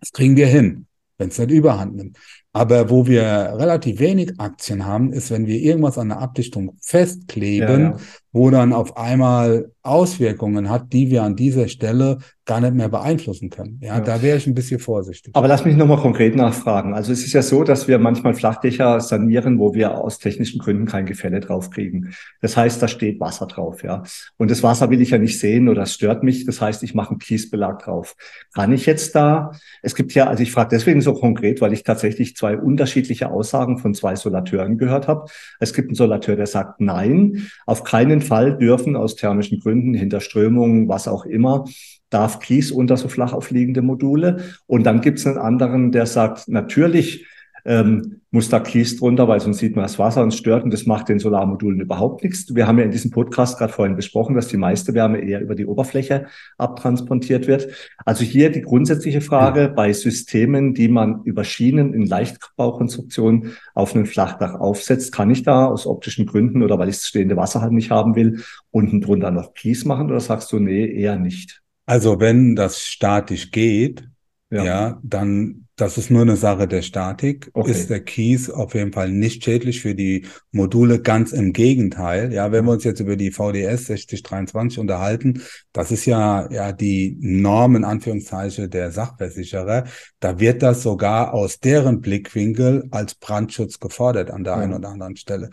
Das 0.00 0.12
kriegen 0.12 0.36
wir 0.36 0.46
hin, 0.46 0.86
wenn 1.18 1.28
es 1.28 1.38
nicht 1.38 1.50
überhand 1.50 1.96
nimmt. 1.96 2.18
Aber 2.54 2.90
wo 2.90 3.06
wir 3.06 3.22
relativ 3.22 3.98
wenig 3.98 4.38
Aktien 4.38 4.84
haben, 4.84 5.12
ist, 5.12 5.30
wenn 5.30 5.46
wir 5.46 5.58
irgendwas 5.58 5.96
an 5.96 6.10
der 6.10 6.18
Abdichtung 6.18 6.76
festkleben, 6.82 7.80
ja, 7.80 7.90
ja. 7.90 7.96
wo 8.32 8.50
dann 8.50 8.74
auf 8.74 8.96
einmal 8.98 9.72
Auswirkungen 9.82 10.68
hat, 10.68 10.92
die 10.92 11.10
wir 11.10 11.22
an 11.22 11.34
dieser 11.34 11.68
Stelle 11.68 12.18
gar 12.44 12.60
nicht 12.60 12.74
mehr 12.74 12.88
beeinflussen 12.88 13.50
können. 13.50 13.78
Ja, 13.80 13.98
ja. 13.98 14.00
da 14.00 14.20
wäre 14.20 14.36
ich 14.36 14.46
ein 14.46 14.54
bisschen 14.54 14.80
vorsichtig. 14.80 15.34
Aber 15.34 15.46
lass 15.46 15.64
mich 15.64 15.76
nochmal 15.76 15.98
konkret 15.98 16.34
nachfragen. 16.34 16.92
Also 16.94 17.12
es 17.12 17.24
ist 17.24 17.32
ja 17.32 17.42
so, 17.42 17.62
dass 17.62 17.86
wir 17.86 17.98
manchmal 17.98 18.34
Flachdächer 18.34 19.00
sanieren, 19.00 19.58
wo 19.58 19.74
wir 19.74 19.96
aus 19.96 20.18
technischen 20.18 20.60
Gründen 20.60 20.86
kein 20.86 21.06
Gefälle 21.06 21.40
drauf 21.40 21.70
kriegen. 21.70 22.14
Das 22.40 22.56
heißt, 22.56 22.82
da 22.82 22.88
steht 22.88 23.20
Wasser 23.20 23.46
drauf, 23.46 23.82
ja. 23.84 24.02
Und 24.38 24.50
das 24.50 24.62
Wasser 24.62 24.90
will 24.90 25.00
ich 25.00 25.10
ja 25.10 25.18
nicht 25.18 25.38
sehen 25.38 25.68
oder 25.68 25.82
es 25.82 25.94
stört 25.94 26.22
mich. 26.24 26.44
Das 26.46 26.60
heißt, 26.60 26.82
ich 26.82 26.94
mache 26.94 27.10
einen 27.10 27.18
Kiesbelag 27.18 27.80
drauf. 27.80 28.16
Kann 28.54 28.72
ich 28.72 28.86
jetzt 28.86 29.14
da, 29.14 29.52
es 29.82 29.94
gibt 29.94 30.14
ja, 30.14 30.26
also 30.26 30.42
ich 30.42 30.50
frage 30.50 30.70
deswegen 30.72 31.00
so 31.00 31.14
konkret, 31.14 31.60
weil 31.60 31.72
ich 31.72 31.84
tatsächlich 31.84 32.36
zwei 32.42 32.58
unterschiedliche 32.58 33.30
Aussagen 33.30 33.78
von 33.78 33.94
zwei 33.94 34.16
Solateuren 34.16 34.76
gehört 34.76 35.06
habe. 35.06 35.30
Es 35.60 35.72
gibt 35.72 35.88
einen 35.88 35.94
Solateur, 35.94 36.34
der 36.34 36.48
sagt, 36.48 36.80
nein, 36.80 37.46
auf 37.66 37.84
keinen 37.84 38.20
Fall 38.20 38.58
dürfen 38.58 38.96
aus 38.96 39.14
thermischen 39.14 39.60
Gründen, 39.60 39.94
Hinterströmungen, 39.94 40.88
was 40.88 41.06
auch 41.06 41.24
immer, 41.24 41.66
darf 42.10 42.40
Kies 42.40 42.72
unter 42.72 42.96
so 42.96 43.06
flach 43.06 43.32
aufliegende 43.32 43.80
Module. 43.80 44.38
Und 44.66 44.84
dann 44.86 45.00
gibt 45.02 45.20
es 45.20 45.26
einen 45.26 45.38
anderen, 45.38 45.92
der 45.92 46.06
sagt, 46.06 46.48
natürlich 46.48 47.26
ähm, 47.64 48.21
muss 48.32 48.48
da 48.48 48.60
Kies 48.60 48.96
drunter, 48.96 49.28
weil 49.28 49.40
sonst 49.40 49.58
sieht 49.58 49.76
man 49.76 49.84
das 49.84 49.98
Wasser 49.98 50.22
und 50.22 50.32
stört 50.32 50.64
und 50.64 50.72
das 50.72 50.86
macht 50.86 51.10
den 51.10 51.18
Solarmodulen 51.18 51.80
überhaupt 51.80 52.24
nichts. 52.24 52.54
Wir 52.54 52.66
haben 52.66 52.78
ja 52.78 52.84
in 52.86 52.90
diesem 52.90 53.10
Podcast 53.10 53.58
gerade 53.58 53.72
vorhin 53.72 53.94
besprochen, 53.94 54.34
dass 54.34 54.48
die 54.48 54.56
meiste 54.56 54.94
Wärme 54.94 55.18
eher 55.18 55.42
über 55.42 55.54
die 55.54 55.66
Oberfläche 55.66 56.26
abtransportiert 56.56 57.46
wird. 57.46 57.68
Also 58.06 58.24
hier 58.24 58.50
die 58.50 58.62
grundsätzliche 58.62 59.20
Frage 59.20 59.70
bei 59.76 59.92
Systemen, 59.92 60.72
die 60.72 60.88
man 60.88 61.22
über 61.24 61.44
Schienen 61.44 61.92
in 61.92 62.06
Leichtbaukonstruktionen 62.06 63.52
auf 63.74 63.94
einem 63.94 64.06
Flachdach 64.06 64.54
aufsetzt, 64.54 65.12
kann 65.12 65.30
ich 65.30 65.42
da 65.42 65.66
aus 65.66 65.86
optischen 65.86 66.24
Gründen 66.24 66.62
oder 66.62 66.78
weil 66.78 66.88
ich 66.88 66.96
das 66.96 67.08
stehende 67.08 67.36
Wasser 67.36 67.60
halt 67.60 67.72
nicht 67.72 67.90
haben 67.90 68.16
will, 68.16 68.42
unten 68.70 69.02
drunter 69.02 69.30
noch 69.30 69.52
Kies 69.52 69.84
machen 69.84 70.06
oder 70.06 70.20
sagst 70.20 70.50
du, 70.52 70.58
nee, 70.58 70.86
eher 70.86 71.18
nicht? 71.18 71.60
Also 71.84 72.18
wenn 72.18 72.56
das 72.56 72.80
statisch 72.80 73.50
geht, 73.50 74.08
ja. 74.50 74.64
ja, 74.64 75.00
dann, 75.02 75.66
das 75.76 75.96
ist 75.96 76.10
nur 76.10 76.22
eine 76.22 76.36
Sache 76.36 76.68
der 76.68 76.82
Statik, 76.82 77.50
okay. 77.54 77.70
ist 77.70 77.88
der 77.88 78.00
Kies 78.00 78.50
auf 78.50 78.74
jeden 78.74 78.92
Fall 78.92 79.10
nicht 79.10 79.42
schädlich 79.42 79.80
für 79.80 79.94
die 79.94 80.26
Module, 80.50 81.00
ganz 81.00 81.32
im 81.32 81.52
Gegenteil. 81.52 82.32
Ja, 82.32 82.52
wenn 82.52 82.66
wir 82.66 82.72
uns 82.72 82.84
jetzt 82.84 83.00
über 83.00 83.16
die 83.16 83.30
VDS 83.30 83.86
6023 83.86 84.78
unterhalten, 84.78 85.42
das 85.72 85.90
ist 85.90 86.04
ja, 86.04 86.50
ja 86.50 86.72
die 86.72 87.16
Norm 87.20 87.76
in 87.76 87.84
Anführungszeichen 87.84 88.68
der 88.68 88.92
Sachversicherer, 88.92 89.84
da 90.20 90.38
wird 90.38 90.62
das 90.62 90.82
sogar 90.82 91.32
aus 91.32 91.58
deren 91.58 92.00
Blickwinkel 92.00 92.88
als 92.90 93.14
Brandschutz 93.14 93.80
gefordert 93.80 94.30
an 94.30 94.44
der 94.44 94.54
ja. 94.54 94.58
einen 94.60 94.74
oder 94.74 94.90
anderen 94.90 95.16
Stelle. 95.16 95.48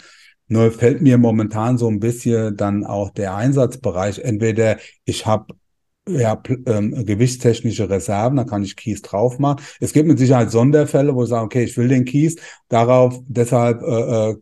Nur 0.50 0.72
fällt 0.72 1.02
mir 1.02 1.18
momentan 1.18 1.78
so 1.78 1.88
ein 1.88 2.00
bisschen 2.00 2.58
dann 2.58 2.84
auch 2.84 3.12
der 3.12 3.36
Einsatzbereich. 3.36 4.20
Entweder 4.20 4.78
ich 5.06 5.28
habe 5.28 5.54
ja, 6.10 6.42
ähm, 6.66 7.06
gewichtstechnische 7.06 7.90
Reserven, 7.90 8.38
da 8.38 8.44
kann 8.44 8.64
ich 8.64 8.76
Kies 8.76 9.02
drauf 9.02 9.40
machen. 9.40 9.62
Es 9.80 9.94
gibt 9.94 10.08
mit 10.08 10.20
Sicherheit 10.20 10.52
Sonderfälle, 10.52 11.16
wo 11.16 11.24
ich 11.24 11.30
sage, 11.30 11.46
okay, 11.46 11.64
ich 11.64 11.78
will 11.78 11.88
den 11.88 12.06
Kies, 12.06 12.36
darauf, 12.68 13.20
deshalb 13.28 13.82
äh, 13.82 14.32
äh, 14.32 14.36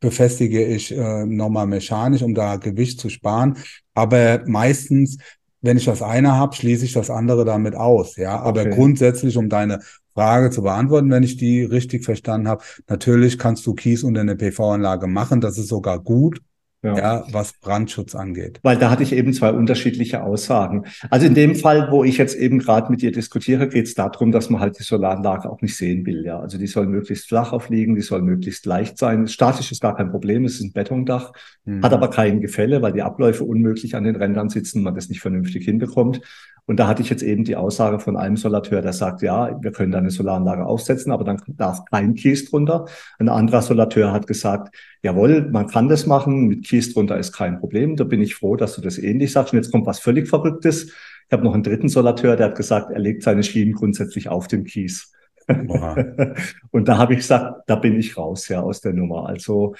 befestige 0.00 0.64
ich 0.64 0.96
äh, 0.96 1.24
nochmal 1.24 1.66
mechanisch, 1.66 2.22
um 2.22 2.34
da 2.34 2.56
Gewicht 2.56 3.00
zu 3.00 3.08
sparen. 3.08 3.56
Aber 3.94 4.42
meistens, 4.46 5.18
wenn 5.60 5.76
ich 5.76 5.84
das 5.84 6.02
eine 6.02 6.32
habe, 6.32 6.54
schließe 6.54 6.84
ich 6.84 6.92
das 6.92 7.10
andere 7.10 7.44
damit 7.44 7.74
aus. 7.74 8.16
Ja, 8.16 8.40
aber 8.40 8.62
okay. 8.62 8.70
grundsätzlich, 8.74 9.36
um 9.36 9.48
deine 9.48 9.80
Frage 10.14 10.50
zu 10.50 10.62
beantworten, 10.62 11.10
wenn 11.10 11.22
ich 11.22 11.36
die 11.36 11.62
richtig 11.62 12.04
verstanden 12.04 12.48
habe, 12.48 12.62
natürlich 12.88 13.38
kannst 13.38 13.66
du 13.66 13.74
Kies 13.74 14.02
unter 14.02 14.20
eine 14.20 14.36
PV-Anlage 14.36 15.06
machen. 15.06 15.40
Das 15.40 15.56
ist 15.56 15.68
sogar 15.68 15.98
gut 15.98 16.40
ja. 16.82 16.96
ja. 16.96 17.24
was 17.30 17.54
Brandschutz 17.54 18.14
angeht. 18.14 18.58
Weil 18.62 18.76
da 18.76 18.90
hatte 18.90 19.02
ich 19.02 19.12
eben 19.12 19.32
zwei 19.32 19.52
unterschiedliche 19.52 20.22
Aussagen. 20.22 20.84
Also 21.10 21.26
in 21.26 21.34
dem 21.34 21.54
Fall, 21.54 21.88
wo 21.90 22.04
ich 22.04 22.18
jetzt 22.18 22.34
eben 22.34 22.58
gerade 22.58 22.90
mit 22.90 23.02
dir 23.02 23.12
diskutiere, 23.12 23.68
geht 23.68 23.86
es 23.86 23.94
darum, 23.94 24.32
dass 24.32 24.50
man 24.50 24.60
halt 24.60 24.78
die 24.78 24.82
Solaranlage 24.82 25.48
auch 25.48 25.60
nicht 25.62 25.76
sehen 25.76 26.04
will. 26.06 26.24
Ja, 26.24 26.40
also 26.40 26.58
die 26.58 26.66
soll 26.66 26.86
möglichst 26.86 27.28
flach 27.28 27.52
aufliegen, 27.52 27.94
die 27.94 28.02
soll 28.02 28.22
möglichst 28.22 28.66
leicht 28.66 28.98
sein. 28.98 29.28
Statisch 29.28 29.70
ist 29.70 29.80
gar 29.80 29.96
kein 29.96 30.10
Problem, 30.10 30.44
es 30.44 30.54
ist 30.54 30.62
ein 30.62 30.72
Betondach, 30.72 31.32
hm. 31.64 31.82
hat 31.82 31.92
aber 31.92 32.10
kein 32.10 32.40
Gefälle, 32.40 32.82
weil 32.82 32.92
die 32.92 33.02
Abläufe 33.02 33.44
unmöglich 33.44 33.94
an 33.94 34.04
den 34.04 34.16
Rändern 34.16 34.48
sitzen, 34.48 34.82
man 34.82 34.94
das 34.94 35.08
nicht 35.08 35.20
vernünftig 35.20 35.64
hinbekommt. 35.64 36.20
Und 36.66 36.78
da 36.78 36.86
hatte 36.86 37.02
ich 37.02 37.10
jetzt 37.10 37.24
eben 37.24 37.42
die 37.42 37.56
Aussage 37.56 37.98
von 37.98 38.16
einem 38.16 38.36
Solateur, 38.36 38.82
der 38.82 38.92
sagt, 38.92 39.20
ja, 39.22 39.60
wir 39.60 39.72
können 39.72 39.90
da 39.90 39.98
eine 39.98 40.10
Solaranlage 40.10 40.64
aufsetzen, 40.64 41.10
aber 41.10 41.24
dann 41.24 41.42
darf 41.48 41.84
kein 41.86 42.14
Kies 42.14 42.48
drunter. 42.48 42.86
Ein 43.18 43.28
anderer 43.28 43.62
Solateur 43.62 44.12
hat 44.12 44.28
gesagt, 44.28 44.74
jawohl, 45.02 45.48
man 45.50 45.66
kann 45.66 45.88
das 45.88 46.06
machen, 46.06 46.46
mit 46.46 46.64
Kies 46.72 46.94
drunter 46.94 47.18
ist 47.18 47.32
kein 47.32 47.60
Problem. 47.60 47.96
Da 47.96 48.04
bin 48.04 48.22
ich 48.22 48.34
froh, 48.34 48.56
dass 48.56 48.76
du 48.76 48.80
das 48.80 48.96
ähnlich 48.96 49.30
sagst. 49.30 49.52
Und 49.52 49.58
jetzt 49.58 49.70
kommt 49.70 49.84
was 49.84 50.00
völlig 50.00 50.26
Verrücktes. 50.26 50.84
Ich 50.84 51.32
habe 51.32 51.44
noch 51.44 51.52
einen 51.52 51.62
dritten 51.62 51.90
Solateur, 51.90 52.34
der 52.34 52.46
hat 52.46 52.56
gesagt, 52.56 52.90
er 52.90 52.98
legt 52.98 53.22
seine 53.22 53.42
Schienen 53.42 53.74
grundsätzlich 53.74 54.30
auf 54.30 54.48
den 54.48 54.64
Kies. 54.64 55.12
und 56.70 56.88
da 56.88 56.96
habe 56.96 57.12
ich 57.12 57.18
gesagt, 57.18 57.64
da 57.66 57.76
bin 57.76 57.98
ich 57.98 58.16
raus 58.16 58.48
ja 58.48 58.62
aus 58.62 58.80
der 58.80 58.94
Nummer. 58.94 59.26
Also 59.26 59.74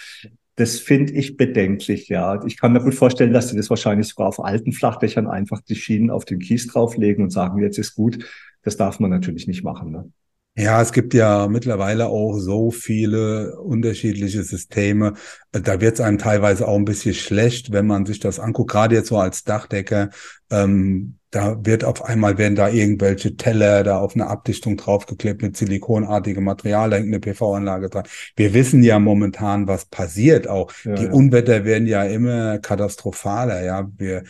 das 0.57 0.81
finde 0.81 1.15
ich 1.15 1.39
bedenklich, 1.39 2.11
ja. 2.11 2.45
Ich 2.45 2.59
kann 2.59 2.75
mir 2.75 2.83
gut 2.83 2.95
vorstellen, 2.95 3.33
dass 3.33 3.49
sie 3.49 3.57
das 3.57 3.71
wahrscheinlich 3.71 4.09
sogar 4.09 4.29
auf 4.29 4.45
alten 4.45 4.73
Flachdächern 4.73 5.27
einfach 5.27 5.63
die 5.63 5.77
Schienen 5.77 6.11
auf 6.11 6.27
den 6.27 6.41
Kies 6.41 6.67
drauflegen 6.67 7.25
und 7.25 7.31
sagen, 7.31 7.63
jetzt 7.63 7.79
ist 7.79 7.95
gut. 7.95 8.23
Das 8.63 8.77
darf 8.77 9.01
man 9.01 9.11
natürlich 9.11 9.47
nicht 9.47 9.65
machen. 9.65 9.93
Ne? 9.93 10.11
Ja, 10.55 10.83
es 10.83 10.93
gibt 10.93 11.15
ja 11.15 11.49
mittlerweile 11.49 12.09
auch 12.09 12.39
so 12.39 12.71
viele 12.71 13.59
unterschiedliche 13.59 14.43
Systeme. 14.43 15.15
Da 15.51 15.81
wird 15.81 15.95
es 15.95 16.01
einem 16.01 16.19
teilweise 16.19 16.69
auch 16.69 16.77
ein 16.77 16.85
bisschen 16.85 17.15
schlecht, 17.15 17.73
wenn 17.73 17.87
man 17.87 18.05
sich 18.05 18.21
das 18.21 18.39
anguckt. 18.39 18.71
Gerade 18.71 18.95
jetzt 18.95 19.09
so 19.09 19.17
als 19.17 19.45
Dachdecker, 19.45 20.11
ähm, 20.51 21.17
da 21.31 21.57
wird 21.65 21.85
auf 21.85 22.05
einmal 22.05 22.37
werden 22.37 22.55
da 22.55 22.69
irgendwelche 22.69 23.37
Teller 23.37 23.83
da 23.83 23.99
auf 23.99 24.15
eine 24.15 24.27
Abdichtung 24.27 24.77
draufgeklebt 24.77 25.41
mit 25.41 25.57
silikonartigem 25.57 26.45
Material, 26.45 26.91
da 26.91 26.97
hängt 26.97 27.09
eine 27.09 27.21
PV-Anlage 27.21 27.89
dran. 27.89 28.05
Wir 28.37 28.53
wissen 28.53 28.83
ja 28.83 28.99
momentan, 28.99 29.67
was 29.67 29.87
passiert 29.87 30.47
auch. 30.47 30.71
Ja, 30.85 30.95
Die 30.95 31.05
ja. 31.05 31.11
Unwetter 31.11 31.65
werden 31.65 31.87
ja 31.87 32.05
immer 32.05 32.59
katastrophaler, 32.59 33.65
ja. 33.65 33.91
Wir, 33.97 34.25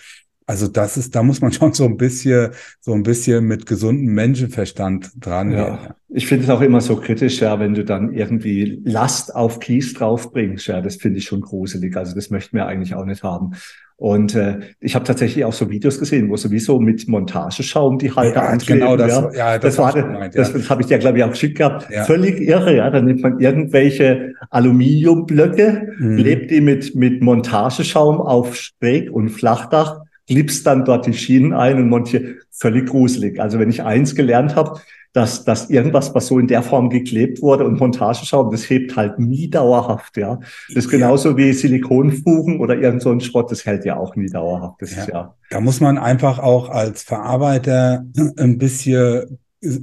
also 0.47 0.69
das 0.69 0.97
ist, 0.97 1.15
da 1.15 1.23
muss 1.23 1.41
man 1.41 1.53
schon 1.53 1.73
so 1.73 1.85
ein 1.85 1.97
bisschen, 1.97 2.51
so 2.81 2.93
ein 2.93 3.03
bisschen 3.03 3.45
mit 3.45 3.67
gesundem 3.67 4.15
Menschenverstand 4.15 5.13
dran. 5.17 5.53
Ja. 5.53 5.97
Ich 6.09 6.27
finde 6.27 6.45
es 6.45 6.51
auch 6.51 6.61
immer 6.61 6.81
so 6.81 6.97
kritisch, 6.97 7.41
ja, 7.41 7.59
wenn 7.59 7.75
du 7.75 7.85
dann 7.85 8.13
irgendwie 8.13 8.83
Last 8.85 9.35
auf 9.35 9.61
Kies 9.61 9.95
draufbringst. 9.95 10.67
Ja, 10.67 10.81
das 10.81 10.97
finde 10.97 11.19
ich 11.19 11.25
schon 11.25 11.41
gruselig. 11.41 11.97
Also 11.97 12.15
das 12.15 12.31
möchten 12.31 12.57
wir 12.57 12.67
eigentlich 12.67 12.95
auch 12.95 13.07
nicht 13.07 13.23
haben. 13.23 13.53
Und 14.03 14.35
äh, 14.35 14.59
ich 14.81 14.97
habe 14.97 15.05
tatsächlich 15.05 15.45
auch 15.45 15.53
so 15.53 15.71
Videos 15.71 16.01
gesehen, 16.01 16.29
wo 16.29 16.37
sowieso 16.37 16.81
mit 16.81 17.07
Montageschaum 17.07 17.99
die 17.99 18.11
Halter 18.11 18.43
ja, 18.43 18.49
ankleben. 18.49 18.81
Genau, 18.81 18.97
das, 18.97 19.13
ja. 19.13 19.33
ja 19.33 19.59
das, 19.61 19.77
das 19.77 19.79
war 19.79 19.93
gemeint, 19.93 20.37
das, 20.37 20.49
ja. 20.49 20.59
das 20.59 20.71
habe 20.71 20.83
ich 20.83 20.89
dir 20.89 20.99
glaube 20.99 21.19
ich 21.19 21.25
auch 21.25 21.31
geschickt 21.31 21.59
gehabt. 21.59 21.89
Ja. 21.89 22.03
Völlig 22.03 22.41
irre, 22.41 22.75
ja. 22.75 22.91
Dann 22.91 23.05
nimmt 23.05 23.23
man 23.23 23.39
irgendwelche 23.39 24.35
Aluminiumblöcke, 24.51 25.95
mhm. 26.01 26.17
klebt 26.17 26.51
die 26.51 26.61
mit 26.61 26.97
mit 26.97 27.23
Montageschaum 27.23 28.21
auf 28.21 28.57
Schräg- 28.57 29.09
und 29.09 29.29
Flachdach, 29.29 30.01
klipst 30.33 30.67
dann 30.67 30.85
dort 30.85 31.07
die 31.07 31.13
Schienen 31.13 31.53
ein 31.53 31.77
und 31.77 31.89
montiert. 31.91 32.47
Völlig 32.51 32.89
gruselig. 32.89 33.41
Also 33.41 33.59
wenn 33.59 33.69
ich 33.69 33.83
eins 33.83 34.15
gelernt 34.15 34.57
habe, 34.57 34.81
dass, 35.13 35.45
dass 35.45 35.69
irgendwas, 35.69 36.15
was 36.15 36.27
so 36.27 36.39
in 36.39 36.47
der 36.47 36.63
Form 36.63 36.89
geklebt 36.89 37.43
wurde 37.43 37.67
und 37.67 37.79
Montageschaum, 37.79 38.51
das 38.51 38.71
hebt 38.71 38.97
halt 38.97 39.19
nie 39.19 39.51
dauerhaft, 39.51 40.17
ja. 40.17 40.41
Das 40.69 40.85
ist 40.85 40.91
genauso 40.91 41.37
wie 41.37 41.53
Silikonfugen 41.53 42.61
oder 42.61 42.79
irgend 42.79 43.03
so 43.03 43.11
ein 43.11 43.21
Schrott, 43.21 43.51
das 43.51 43.67
hält 43.67 43.85
ja 43.85 43.99
auch 43.99 44.17
nie 44.17 44.31
dauerhaft. 44.31 44.81
Das 44.81 44.95
ja. 44.95 45.03
ist 45.03 45.09
ja. 45.09 45.35
Da 45.51 45.61
muss 45.61 45.81
man 45.81 45.99
einfach 45.99 46.39
auch 46.39 46.71
als 46.71 47.03
Verarbeiter 47.03 48.07
ein 48.39 48.57
bisschen 48.57 49.39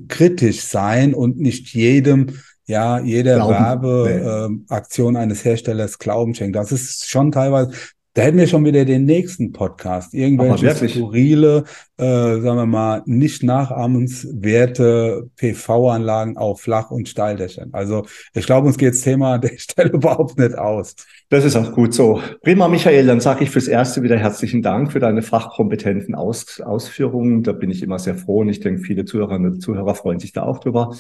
kritisch 0.08 0.62
sein 0.62 1.14
und 1.14 1.40
nicht 1.40 1.74
jedem 1.76 2.32
ja, 2.66 3.00
jeder 3.00 3.50
Werbeaktion 3.50 5.16
äh, 5.16 5.20
eines 5.20 5.44
Herstellers 5.44 5.98
Glauben 5.98 6.36
schenken. 6.36 6.54
Das 6.54 6.72
ist 6.72 7.10
schon 7.10 7.32
teilweise, 7.32 7.72
da 8.14 8.24
hätten 8.24 8.38
wir 8.38 8.48
schon 8.48 8.66
wieder 8.66 8.86
den 8.86 9.06
nächsten 9.06 9.52
Podcast. 9.52 10.14
Irgendwelche 10.14 10.90
skurrile, 10.90 11.66
äh, 11.98 12.04
sagen 12.04 12.58
wir 12.58 12.66
mal, 12.66 13.04
nicht 13.06 13.44
nachahmenswerte 13.44 15.30
PV-Anlagen 15.36 16.36
auf 16.36 16.62
Flach- 16.62 16.92
und 16.92 17.08
Steildächern. 17.08 17.70
Also 17.72 18.06
ich 18.34 18.46
glaube, 18.46 18.68
uns 18.68 18.78
geht 18.78 18.94
das 18.94 19.02
Thema 19.02 19.36
an 19.36 19.42
der 19.42 19.52
Stelle 19.58 19.92
überhaupt 19.92 20.40
nicht 20.40 20.58
aus. 20.58 20.96
Das 21.30 21.46
ist 21.46 21.56
auch 21.56 21.72
gut 21.72 21.94
so. 21.94 22.20
Prima, 22.42 22.68
Michael, 22.68 23.06
dann 23.06 23.20
sage 23.20 23.44
ich 23.44 23.52
fürs 23.52 23.68
Erste 23.68 24.02
wieder 24.02 24.18
herzlichen 24.18 24.64
Dank 24.64 24.92
für 24.92 25.00
deine 25.00 25.22
fachkompetenten 25.22 26.16
Aus 26.16 26.60
Ausführungen. 26.60 27.44
Da 27.44 27.52
bin 27.52 27.70
ich 27.70 27.84
immer 27.84 28.00
sehr 28.00 28.16
froh 28.16 28.40
und 28.40 28.50
ich 28.50 28.60
denke, 28.60 28.82
viele 28.82 29.06
Zuhörerinnen 29.06 29.54
und 29.54 29.62
Zuhörer 29.62 29.94
freuen 29.94 30.20
sich 30.20 30.34
da 30.34 30.42
auch 30.44 30.60
drüber. 30.60 30.96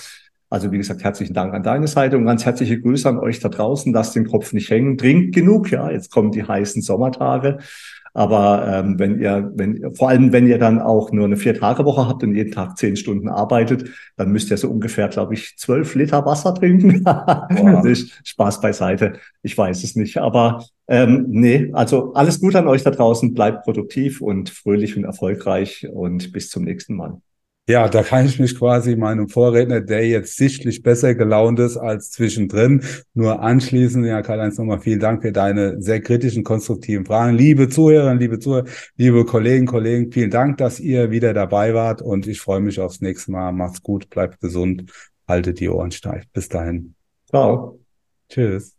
Also 0.50 0.72
wie 0.72 0.78
gesagt, 0.78 1.04
herzlichen 1.04 1.34
Dank 1.34 1.54
an 1.54 1.64
deine 1.64 1.88
Seite 1.88 2.18
und 2.18 2.26
ganz 2.26 2.44
herzliche 2.44 2.82
Grüße 2.82 3.08
an 3.08 3.20
euch 3.20 3.40
da 3.40 3.50
draußen. 3.50 3.94
Lasst 3.94 4.16
den 4.16 4.28
Kopf 4.28 4.52
nicht 4.54 4.70
hängen. 4.70 4.98
Trinkt 4.98 5.36
genug, 5.36 5.70
ja. 5.72 5.92
Jetzt 5.92 6.12
kommen 6.12 6.32
die 6.32 6.44
heißen 6.44 6.82
Sommertage. 6.82 7.60
Aber 8.14 8.68
ähm, 8.68 8.98
wenn 8.98 9.20
ihr, 9.20 9.52
wenn 9.56 9.94
vor 9.96 10.10
allem 10.10 10.34
wenn 10.34 10.48
ihr 10.48 10.58
dann 10.58 10.80
auch 10.80 11.12
nur 11.12 11.26
eine 11.26 11.38
Vier-Tage-Woche 11.38 12.08
habt 12.08 12.24
und 12.24 12.34
jeden 12.34 12.52
Tag 12.52 12.78
zehn 12.78 12.96
Stunden 12.96 13.30
arbeitet, 13.30 13.92
dann 14.18 14.32
müsst 14.32 14.50
ihr 14.50 14.58
so 14.58 14.70
ungefähr, 14.70 15.08
glaube 15.10 15.36
ich, 15.36 15.56
zwölf 15.58 15.94
Liter 15.96 16.26
Wasser 16.26 16.56
trinken. 16.56 17.06
Spaß 18.24 18.62
beiseite. 18.62 19.14
Ich 19.44 19.58
weiß 19.58 19.84
es 19.84 19.96
nicht. 19.96 20.18
Aber 20.18 20.66
ähm, 20.88 21.28
nee, 21.30 21.70
also 21.74 22.14
alles 22.14 22.42
gut 22.42 22.56
an 22.56 22.68
euch 22.68 22.84
da 22.84 22.92
draußen. 22.92 23.34
Bleibt 23.34 23.64
produktiv 23.64 24.22
und 24.22 24.50
fröhlich 24.50 24.98
und 24.98 25.04
erfolgreich 25.04 25.88
und 25.92 26.32
bis 26.32 26.50
zum 26.50 26.64
nächsten 26.64 26.96
Mal. 26.96 27.22
Ja, 27.70 27.88
da 27.88 28.02
kann 28.02 28.26
ich 28.26 28.40
mich 28.40 28.58
quasi 28.58 28.96
meinem 28.96 29.30
Vorredner, 29.30 29.80
der 29.80 30.08
jetzt 30.08 30.38
sichtlich 30.38 30.82
besser 30.82 31.14
gelaunt 31.14 31.60
ist 31.60 31.78
als 31.78 32.10
zwischendrin, 32.10 32.82
nur 33.14 33.44
anschließen. 33.44 34.04
Ja, 34.06 34.24
Karl-Heinz, 34.24 34.58
nochmal 34.58 34.80
vielen 34.80 35.00
Dank 35.00 35.22
für 35.22 35.32
deine 35.32 35.80
sehr 35.80 36.02
kritischen, 36.02 36.44
konstruktiven 36.44 37.06
Fragen. 37.06 37.38
Liebe 37.38 37.70
Zuhörerinnen, 37.70 38.18
liebe 38.18 38.40
Zuhörer, 38.40 38.66
liebe 38.98 39.24
Kollegen, 39.24 39.68
Kollegen, 39.68 40.12
vielen 40.12 40.32
Dank, 40.32 40.58
dass 40.58 40.80
ihr 40.80 41.12
wieder 41.12 41.36
dabei 41.36 41.76
wart 41.76 42.02
und 42.02 42.26
ich 42.26 42.42
freue 42.42 42.60
mich 42.60 42.80
aufs 42.80 43.02
nächste 43.02 43.34
Mal. 43.34 43.52
Macht's 43.52 43.84
gut, 43.84 44.10
bleibt 44.10 44.42
gesund, 44.42 44.92
haltet 45.28 45.60
die 45.60 45.70
Ohren 45.70 45.92
steif. 45.92 46.24
Bis 46.34 46.50
dahin. 46.50 46.96
Ciao. 47.28 47.80
Tschüss. 48.30 48.79